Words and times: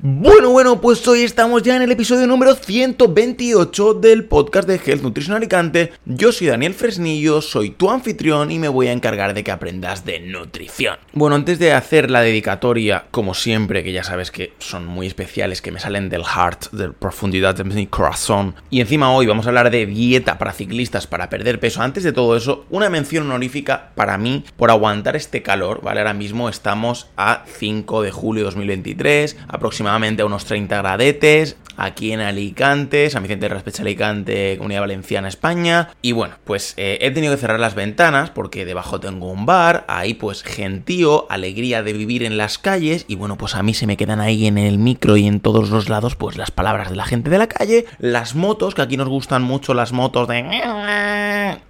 Bueno, 0.00 0.50
bueno, 0.50 0.80
pues 0.80 1.06
hoy 1.06 1.22
estamos 1.22 1.62
ya 1.62 1.76
en 1.76 1.82
el 1.82 1.92
episodio 1.92 2.26
número 2.26 2.56
128 2.56 3.94
del 3.94 4.24
podcast 4.24 4.68
de 4.68 4.80
Health 4.84 5.02
Nutrition 5.02 5.36
Alicante. 5.36 5.92
Yo 6.04 6.32
soy 6.32 6.48
Daniel 6.48 6.74
Fresnillo, 6.74 7.40
soy 7.40 7.70
tu 7.70 7.90
anfitrión 7.90 8.50
y 8.50 8.58
me 8.58 8.68
voy 8.68 8.88
a 8.88 8.92
encargar 8.92 9.34
de 9.34 9.44
que 9.44 9.52
aprendas 9.52 10.04
de 10.04 10.18
nutrición. 10.18 10.96
Bueno, 11.12 11.36
antes 11.36 11.60
de 11.60 11.72
hacer 11.72 12.10
la 12.10 12.22
dedicatoria, 12.22 13.04
como 13.12 13.34
siempre, 13.34 13.84
que 13.84 13.92
ya 13.92 14.02
sabes 14.02 14.32
que 14.32 14.52
son 14.58 14.84
muy 14.84 15.06
especiales, 15.06 15.62
que 15.62 15.70
me 15.70 15.80
salen 15.80 16.08
del 16.08 16.24
heart, 16.24 16.72
de 16.72 16.90
profundidad 16.90 17.54
de 17.54 17.64
mi 17.64 17.86
corazón, 17.86 18.56
y 18.70 18.80
encima 18.80 19.12
hoy 19.12 19.26
vamos 19.26 19.46
a 19.46 19.50
hablar 19.50 19.70
de 19.70 19.86
dieta 19.86 20.38
para 20.38 20.52
ciclistas 20.52 21.06
para 21.06 21.30
perder 21.30 21.60
peso. 21.60 21.82
Antes 21.82 22.02
de 22.02 22.12
todo 22.12 22.36
eso, 22.36 22.66
una 22.68 22.90
mención 22.90 23.24
honorífica 23.26 23.92
para 23.94 24.18
mí 24.18 24.44
por 24.56 24.70
aguantar 24.70 25.14
este 25.14 25.42
calor, 25.42 25.82
¿vale? 25.82 26.00
Ahora 26.00 26.14
mismo 26.14 26.48
estamos 26.48 27.06
a 27.16 27.44
5 27.46 28.02
de 28.02 28.10
julio 28.10 28.42
de 28.42 28.46
2023, 28.46 29.36
aproximadamente 29.48 29.83
a 29.86 30.26
unos 30.26 30.44
30 30.44 30.76
gradetes, 30.78 31.56
aquí 31.76 32.12
en 32.12 32.20
Alicante, 32.20 33.10
San 33.10 33.22
Vicente 33.22 33.48
de 33.48 33.54
Raspecha 33.54 33.82
Alicante, 33.82 34.56
Comunidad 34.56 34.82
Valenciana, 34.82 35.28
España. 35.28 35.90
Y 36.02 36.12
bueno, 36.12 36.36
pues 36.44 36.74
eh, 36.76 36.98
he 37.00 37.10
tenido 37.10 37.34
que 37.34 37.40
cerrar 37.40 37.60
las 37.60 37.74
ventanas 37.74 38.30
porque 38.30 38.64
debajo 38.64 39.00
tengo 39.00 39.30
un 39.30 39.46
bar, 39.46 39.84
ahí 39.88 40.14
pues 40.14 40.42
gentío, 40.42 41.26
alegría 41.30 41.82
de 41.82 41.92
vivir 41.92 42.22
en 42.22 42.36
las 42.36 42.58
calles 42.58 43.04
y 43.08 43.16
bueno, 43.16 43.36
pues 43.36 43.54
a 43.54 43.62
mí 43.62 43.74
se 43.74 43.86
me 43.86 43.96
quedan 43.96 44.20
ahí 44.20 44.46
en 44.46 44.58
el 44.58 44.78
micro 44.78 45.16
y 45.16 45.26
en 45.26 45.40
todos 45.40 45.70
los 45.70 45.88
lados 45.88 46.16
pues 46.16 46.36
las 46.36 46.50
palabras 46.50 46.90
de 46.90 46.96
la 46.96 47.04
gente 47.04 47.30
de 47.30 47.38
la 47.38 47.48
calle, 47.48 47.86
las 47.98 48.34
motos, 48.34 48.74
que 48.74 48.82
aquí 48.82 48.96
nos 48.96 49.08
gustan 49.08 49.42
mucho 49.42 49.74
las 49.74 49.92
motos 49.92 50.28
de... 50.28 50.44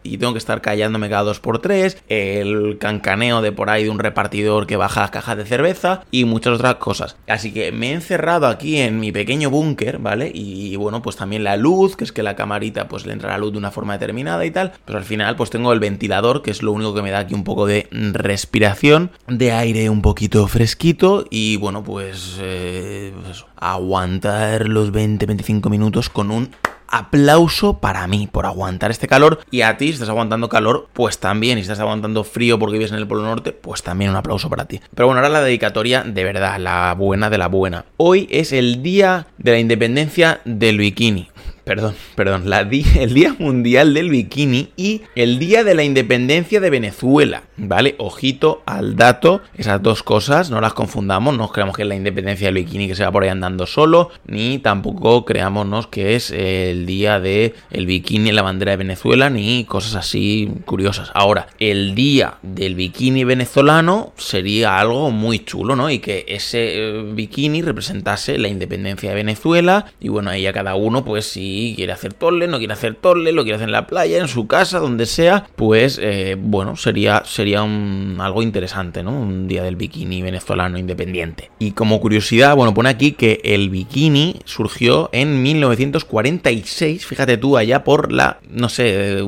Y 0.03 0.19
tengo 0.19 0.33
que 0.33 0.39
estar 0.39 0.61
callándome 0.61 1.09
cada 1.09 1.23
dos 1.23 1.41
por 1.41 1.61
tres, 1.61 2.03
el 2.09 2.77
cancaneo 2.79 3.41
de 3.41 3.53
por 3.53 3.71
ahí 3.71 3.85
de 3.85 3.91
un 3.91 3.99
repartidor 3.99 4.67
que 4.67 4.77
baja 4.77 5.01
las 5.01 5.11
cajas 5.11 5.37
de 5.37 5.45
cerveza 5.45 6.03
y 6.11 6.25
muchas 6.25 6.55
otras 6.55 6.77
cosas. 6.77 7.17
Así 7.27 7.53
que 7.53 7.73
me 7.73 7.91
he 7.91 7.95
encerrado 8.05 8.47
aquí 8.47 8.77
en 8.77 9.01
mi 9.01 9.13
pequeño 9.13 9.51
búnker 9.51 9.99
¿vale? 9.99 10.31
Y, 10.33 10.77
bueno, 10.77 11.03
pues 11.03 11.17
también 11.17 11.45
la 11.45 11.57
luz, 11.57 11.97
que 11.97 12.05
es 12.05 12.13
que 12.13 12.23
la 12.23 12.37
camarita 12.37 12.89
pues 12.89 13.07
le 13.07 13.13
entra 13.13 13.31
la 13.31 13.39
luz 13.39 13.53
de 13.53 13.59
una 13.59 13.71
forma 13.71 13.95
determinada 13.95 14.45
y 14.45 14.51
tal. 14.51 14.73
Pero 14.85 14.99
al 14.99 15.05
final 15.05 15.37
pues 15.37 15.51
tengo 15.51 15.73
el 15.73 15.81
ventilador, 15.81 16.43
que 16.43 16.51
es 16.51 16.63
lo 16.63 16.73
único 16.73 16.95
que 16.95 17.03
me 17.03 17.11
da 17.11 17.21
aquí 17.21 17.35
un 17.35 17.45
poco 17.45 17.67
de 17.67 17.89
respiración, 17.91 19.11
de 19.27 19.53
aire 19.53 19.91
un 19.91 20.03
poquito 20.03 20.47
fresquito 20.47 21.25
y 21.31 21.57
bueno, 21.57 21.83
pues, 21.83 22.39
eh, 22.41 23.13
pues 23.25 23.45
aguantar 23.57 24.69
los 24.69 24.93
20-25 24.93 25.71
minutos 25.71 26.11
con 26.11 26.31
un 26.31 26.51
aplauso 26.95 27.81
para 27.81 28.07
mí 28.07 28.29
por 28.31 28.47
aguantar 28.47 28.91
este 28.91 29.09
calor. 29.09 29.41
Y 29.51 29.63
a 29.63 29.77
ti, 29.77 29.89
si 29.89 29.95
estás 29.95 30.09
aguantando 30.09 30.49
calor, 30.49 30.89
pues 30.93 31.19
también. 31.19 31.59
Y 31.59 31.63
si 31.63 31.65
estás 31.65 31.81
aguantando 31.81 32.25
frío 32.25 32.59
porque 32.59 32.79
vives 32.79 32.93
en 32.93 32.99
el 32.99 33.09
Polo 33.09 33.23
Norte, 33.23 33.53
pues 33.53 33.83
también 33.83 34.11
un 34.11 34.17
aplauso 34.17 34.49
para 34.49 34.67
ti. 34.67 34.81
Pero 34.95 35.07
bueno, 35.07 35.21
ahora 35.21 35.29
la 35.29 35.43
dedicatoria 35.43 36.03
de 36.03 36.25
verdad, 36.25 36.59
la 36.59 36.95
buena 36.95 37.31
de 37.31 37.39
la 37.39 37.49
buena. 37.49 37.85
Hoy 37.97 38.29
es 38.31 38.53
el 38.53 38.83
día 38.83 39.27
de 39.39 39.53
la 39.53 39.59
independencia 39.59 40.41
del 40.45 40.79
bikini 40.79 41.29
perdón, 41.65 41.95
perdón, 42.15 42.49
la 42.49 42.61
el 42.99 43.15
Día 43.15 43.35
Mundial 43.39 43.95
del 43.95 44.11
Bikini 44.11 44.71
y 44.77 45.03
el 45.15 45.39
Día 45.39 45.65
de 45.65 45.75
la 45.75 45.85
Independencia 45.85 46.61
de 46.61 46.71
Venezuela, 46.71 47.45
¿vale? 47.57 47.95
Ojito 47.99 48.63
al 48.67 48.97
dato, 48.97 49.43
esas 49.57 49.83
dos 49.83 50.03
cosas, 50.03 50.51
no 50.51 50.61
las 50.61 50.75
confundamos, 50.75 51.37
no 51.37 51.49
creamos 51.49 51.77
que 51.77 51.83
es 51.83 51.89
la 51.89 51.95
independencia 51.95 52.49
del 52.49 52.55
bikini 52.55 52.89
que 52.89 52.95
se 52.95 53.05
va 53.05 53.13
por 53.13 53.23
ahí 53.23 53.29
andando 53.29 53.67
solo, 53.67 54.11
ni 54.27 54.59
tampoco 54.59 55.25
creámonos 55.25 55.87
que 55.87 56.15
es 56.17 56.31
el 56.31 56.87
día 56.87 57.21
de 57.21 57.55
el 57.71 57.87
bikini 57.87 58.31
en 58.31 58.37
la 58.37 58.43
bandera 58.43 58.73
de 58.73 58.77
Venezuela, 58.79 59.31
ni 59.31 59.65
cosas 59.65 59.95
así 59.95 60.51
curiosas. 60.65 61.11
Ahora, 61.15 61.49
el 61.59 61.95
día 61.95 62.39
del 62.43 62.75
bikini 62.75 63.25
venezolano 63.25 64.13
sería 64.17 64.79
algo 64.79 65.11
muy 65.11 65.41
chulo, 65.41 65.77
¿no? 65.77 65.91
Y 65.91 65.99
que 65.99 66.25
ese 66.29 66.75
eh, 66.77 67.13
bikini 67.15 67.63
representase 67.63 68.39
la 68.39 68.49
independencia 68.49 69.11
de 69.11 69.17
Venezuela, 69.17 69.87
y 70.01 70.09
bueno, 70.09 70.31
ahí 70.31 70.47
a 70.47 70.53
cada 70.53 70.75
uno, 70.75 71.05
pues 71.05 71.27
si 71.27 71.54
quiere 71.77 71.93
hacer 71.93 72.13
torle, 72.13 72.47
no 72.47 72.59
quiere 72.59 72.73
hacer 72.73 72.95
torle, 72.95 73.33
lo 73.33 73.43
quiere 73.43 73.57
hacer 73.57 73.69
en 73.69 73.73
la 73.73 73.87
playa, 73.87 74.19
en 74.19 74.29
su 74.29 74.47
casa, 74.47 74.79
donde 74.79 75.07
sea, 75.07 75.47
pues 75.57 75.99
eh, 76.03 76.37
bueno, 76.39 76.77
sería, 76.77 77.23
sería 77.25 77.63
algo 77.63 78.43
interesante, 78.43 79.03
¿no? 79.03 79.13
Un 79.13 79.49
día 79.49 79.63
del 79.63 79.77
bikini 79.77 80.23
venezolano 80.23 80.79
independiente. 80.79 81.51
Y 81.59 81.73
como 81.73 82.01
curiosidad, 82.01 82.57
bueno, 82.57 82.75
pone 82.75 82.89
aquí 82.89 83.13
que 83.13 83.41
el 83.45 83.71
bikini 83.71 84.41
surgió 84.45 85.11
en 85.13 85.43
1946, 85.43 87.07
fíjate 87.07 87.37
tú, 87.37 87.57
allá 87.57 87.85
por 87.85 88.13
la, 88.13 88.39
no 88.49 88.69
sé, 88.69 89.25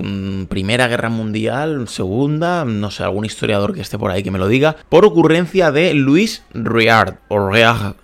Primera 0.49 0.89
Guerra 0.89 1.09
Mundial, 1.09 1.89
Segunda, 1.89 2.65
no 2.65 2.91
sé, 2.91 3.03
algún 3.03 3.25
historiador 3.25 3.75
que 3.75 3.81
esté 3.81 3.99
por 3.99 4.11
ahí 4.11 4.23
que 4.23 4.31
me 4.31 4.39
lo 4.39 4.49
diga, 4.49 4.77
por 4.89 5.05
ocurrencia 5.05 5.71
de 5.71 5.95
Louis 5.95 6.43
Riard, 6.53 7.17
o 7.29 7.49
Riard, 7.49 7.95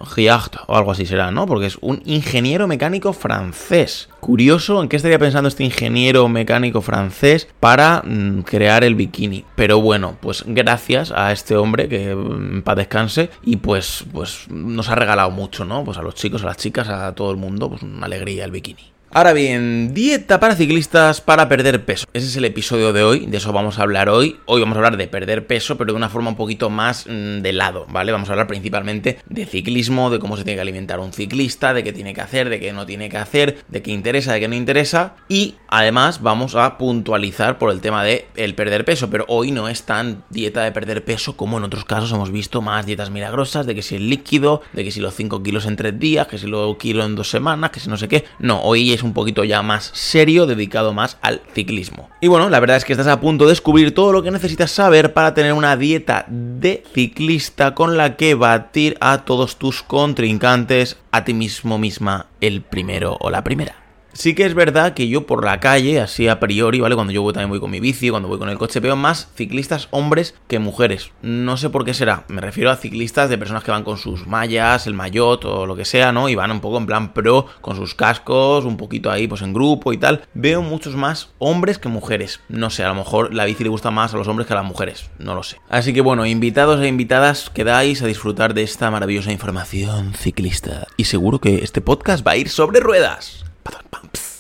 o 0.67 0.77
algo 0.77 0.93
así 0.93 1.07
será, 1.07 1.31
¿no? 1.31 1.47
Porque 1.47 1.67
es 1.67 1.79
un 1.81 2.03
ingeniero 2.05 2.67
mecánico 2.67 3.13
francés. 3.13 4.09
Curioso 4.23 4.81
en 4.81 4.89
qué 4.89 4.95
estaría 4.95 5.19
pensando 5.19 5.49
este 5.49 5.65
ingeniero 5.65 6.29
mecánico 6.29 6.81
francés 6.81 7.49
para 7.59 8.05
mm, 8.07 8.43
crear 8.43 8.85
el 8.85 8.95
bikini. 8.95 9.45
Pero 9.57 9.81
bueno, 9.81 10.17
pues 10.21 10.45
gracias 10.47 11.11
a 11.11 11.33
este 11.33 11.57
hombre 11.57 11.89
que 11.89 12.15
mm, 12.15 12.63
para 12.63 12.77
descanse 12.77 13.31
y 13.43 13.57
pues, 13.57 14.05
pues 14.13 14.47
nos 14.49 14.89
ha 14.91 14.95
regalado 14.95 15.33
mucho, 15.33 15.65
¿no? 15.65 15.83
Pues 15.83 15.99
a 15.99 16.03
los 16.03 16.15
chicos, 16.15 16.45
a 16.45 16.47
las 16.47 16.57
chicas, 16.57 16.89
a 16.89 17.13
todo 17.17 17.33
el 17.33 17.37
mundo, 17.37 17.69
pues 17.69 17.83
una 17.83 18.07
alegría 18.07 18.45
el 18.45 18.53
bikini. 18.53 18.92
Ahora 19.15 19.35
bien, 19.35 19.93
dieta 19.93 20.41
para 20.41 20.57
ciclistas 20.57 21.21
para 21.21 21.47
perder 21.47 21.85
peso. 21.85 22.07
Ese 22.15 22.29
es 22.29 22.37
el 22.37 22.47
episodio 22.47 22.95
de 22.95 23.05
hoy, 23.05 23.27
de 23.27 23.37
eso 23.37 23.53
vamos 23.53 23.79
a 23.79 23.83
hablar 23.83 24.09
hoy. 24.09 24.39
Hoy 24.47 24.63
vamos 24.63 24.75
a 24.75 24.79
hablar 24.79 24.97
de 24.97 25.07
perder 25.07 25.47
peso, 25.47 25.77
pero 25.77 25.93
de 25.93 25.99
una 25.99 26.09
forma 26.09 26.31
un 26.31 26.37
poquito 26.37 26.71
más 26.71 27.05
mm, 27.07 27.43
de 27.43 27.53
lado, 27.53 27.85
¿vale? 27.91 28.11
Vamos 28.11 28.31
a 28.31 28.33
hablar 28.33 28.47
principalmente 28.47 29.19
de 29.29 29.45
ciclismo, 29.45 30.09
de 30.09 30.19
cómo 30.19 30.39
se 30.39 30.45
tiene 30.45 30.57
que 30.57 30.63
alimentar 30.63 30.99
un 30.99 31.13
ciclista, 31.13 31.75
de 31.75 31.85
qué 31.85 31.93
tiene 31.93 32.15
que 32.15 32.23
hacer, 32.23 32.49
de 32.49 32.59
qué 32.59 32.73
no 32.73 32.87
tiene 32.87 33.11
que 33.11 33.19
hacer, 33.19 33.63
de 33.69 33.83
qué 33.83 33.91
interesa, 33.91 34.33
de 34.33 34.41
qué 34.41 34.49
no 34.49 34.55
interesa. 34.55 35.17
Y 35.29 35.57
además 35.69 36.23
vamos 36.23 36.55
a 36.55 36.79
puntualizar 36.79 37.59
por 37.59 37.71
el 37.71 37.83
tema 37.83 38.03
de 38.05 38.29
el 38.35 38.55
perder 38.55 38.87
peso, 38.87 39.11
pero 39.11 39.27
hoy 39.29 39.51
no 39.51 39.69
es 39.69 39.83
tan 39.83 40.25
dieta 40.31 40.65
de 40.65 40.73
perder 40.73 41.05
peso 41.05 41.37
como 41.37 41.59
en 41.59 41.65
otros 41.65 41.85
casos 41.85 42.11
hemos 42.13 42.33
visto 42.33 42.63
más 42.63 42.87
dietas 42.87 43.11
milagrosas, 43.11 43.67
de 43.67 43.75
que 43.75 43.83
si 43.83 43.97
el 43.97 44.09
líquido, 44.09 44.63
de 44.73 44.85
que 44.85 44.91
si 44.91 45.01
los 45.01 45.15
5 45.15 45.43
kilos 45.43 45.67
en 45.67 45.77
3 45.77 45.99
días, 45.99 46.29
que 46.29 46.39
si 46.39 46.47
los 46.47 46.79
kilos 46.79 47.05
en 47.05 47.15
2 47.15 47.29
semanas, 47.29 47.73
que 47.73 47.81
si 47.81 47.91
no 47.91 47.99
sé 47.99 48.09
qué. 48.09 48.25
No, 48.39 48.63
hoy 48.63 48.95
es 48.95 49.02
un 49.03 49.13
poquito 49.13 49.45
ya 49.45 49.63
más 49.63 49.91
serio, 49.95 50.47
dedicado 50.47 50.93
más 50.93 51.19
al 51.23 51.43
ciclismo. 51.55 52.11
Y 52.21 52.29
bueno, 52.29 52.49
la 52.49 52.61
verdad 52.61 52.77
es 52.77 52.85
que 52.85 52.93
estás 52.93 53.07
a 53.07 53.21
punto 53.21 53.45
de 53.45 53.51
descubrir 53.51 53.95
todo 53.95 54.13
lo 54.13 54.23
que 54.23 54.31
necesitas 54.31 54.71
saber 54.71 55.13
para 55.13 55.35
tener 55.35 55.53
una 55.53 55.77
dieta 55.77 56.25
de 56.29 56.85
ciclista 56.95 57.75
con 57.75 57.97
la 57.97 58.17
que 58.17 58.35
batir 58.35 58.97
a 59.01 59.25
todos 59.25 59.57
tus 59.57 59.83
contrincantes, 59.83 60.97
a 61.11 61.25
ti 61.25 61.35
mismo 61.35 61.79
misma, 61.79 62.27
el 62.41 62.63
primero 62.63 63.17
o 63.21 63.31
la 63.31 63.45
primera. 63.45 63.82
Sí 64.15 64.35
que 64.35 64.45
es 64.45 64.55
verdad 64.55 64.95
que 64.95 65.09
yo 65.09 65.27
por 65.27 65.45
la 65.45 65.59
calle, 65.59 66.01
así 66.01 66.29
a 66.29 66.39
priori, 66.39 66.81
¿vale? 66.81 66.95
Cuando 66.95 67.13
yo 67.13 67.23
voy, 67.23 67.33
también 67.33 67.51
voy 67.51 67.61
con 67.61 67.71
mi 67.71 67.81
bici, 67.81 68.11
cuando 68.11 68.29
voy 68.29 68.39
con 68.39 68.51
el 68.51 68.59
coche, 68.59 68.81
veo 68.81 68.95
más 68.95 69.29
ciclistas 69.35 69.89
hombres 69.91 70.35
que 70.49 70.59
mujeres. 70.59 71.11
No 71.23 71.57
sé 71.57 71.71
por 71.71 71.85
qué 71.85 71.95
será. 71.95 72.25
Me 72.29 72.41
refiero 72.41 72.71
a 72.71 72.77
ciclistas 72.77 73.31
de 73.31 73.39
personas 73.39 73.65
que 73.65 73.71
van 73.71 73.85
con 73.85 73.99
sus 73.99 74.27
mallas, 74.27 74.87
el 74.87 74.95
maillot 74.95 75.45
o 75.45 75.67
lo 75.67 75.77
que 75.77 75.85
sea, 75.85 76.13
¿no? 76.13 76.29
Y 76.29 76.35
van 76.35 76.51
un 76.51 76.61
poco 76.61 76.79
en 76.79 76.87
plan 76.87 77.15
pro, 77.15 77.47
con 77.61 77.77
sus 77.77 77.95
cascos, 77.95 78.65
un 78.65 78.77
poquito 78.77 79.11
ahí, 79.11 79.29
pues 79.29 79.43
en 79.43 79.55
grupo 79.55 79.93
y 79.93 79.99
tal. 79.99 80.23
Veo 80.35 80.63
muchos 80.63 80.95
más 80.95 81.31
hombres 81.39 81.79
que 81.79 81.89
mujeres. 81.89 82.41
No 82.49 82.71
sé, 82.71 82.85
a 82.85 82.89
lo 82.89 82.95
mejor 82.95 83.33
la 83.33 83.47
bici 83.47 83.63
le 83.63 83.71
gusta 83.71 83.91
más 83.91 84.13
a 84.13 84.19
los 84.19 84.29
hombres 84.29 84.47
que 84.47 84.53
a 84.53 84.57
las 84.57 84.67
mujeres. 84.67 85.11
No 85.19 85.35
lo 85.35 85.43
sé. 85.43 85.59
Así 85.69 85.93
que 85.93 86.01
bueno, 86.03 86.27
invitados 86.27 86.81
e 86.83 86.89
invitadas, 86.89 87.51
quedáis 87.51 88.03
a 88.03 88.07
disfrutar 88.07 88.55
de 88.55 88.63
esta 88.63 88.91
maravillosa 88.91 89.33
información 89.33 90.15
ciclista. 90.15 90.87
Y 90.97 91.05
seguro 91.05 91.41
que 91.41 91.65
este 91.65 91.81
podcast 91.81 92.27
va 92.27 92.33
a 92.33 92.37
ir 92.37 92.49
sobre 92.49 92.81
ruedas. 92.81 93.45
Chiste 93.65 93.79
del 93.79 94.11
día. 94.13 94.32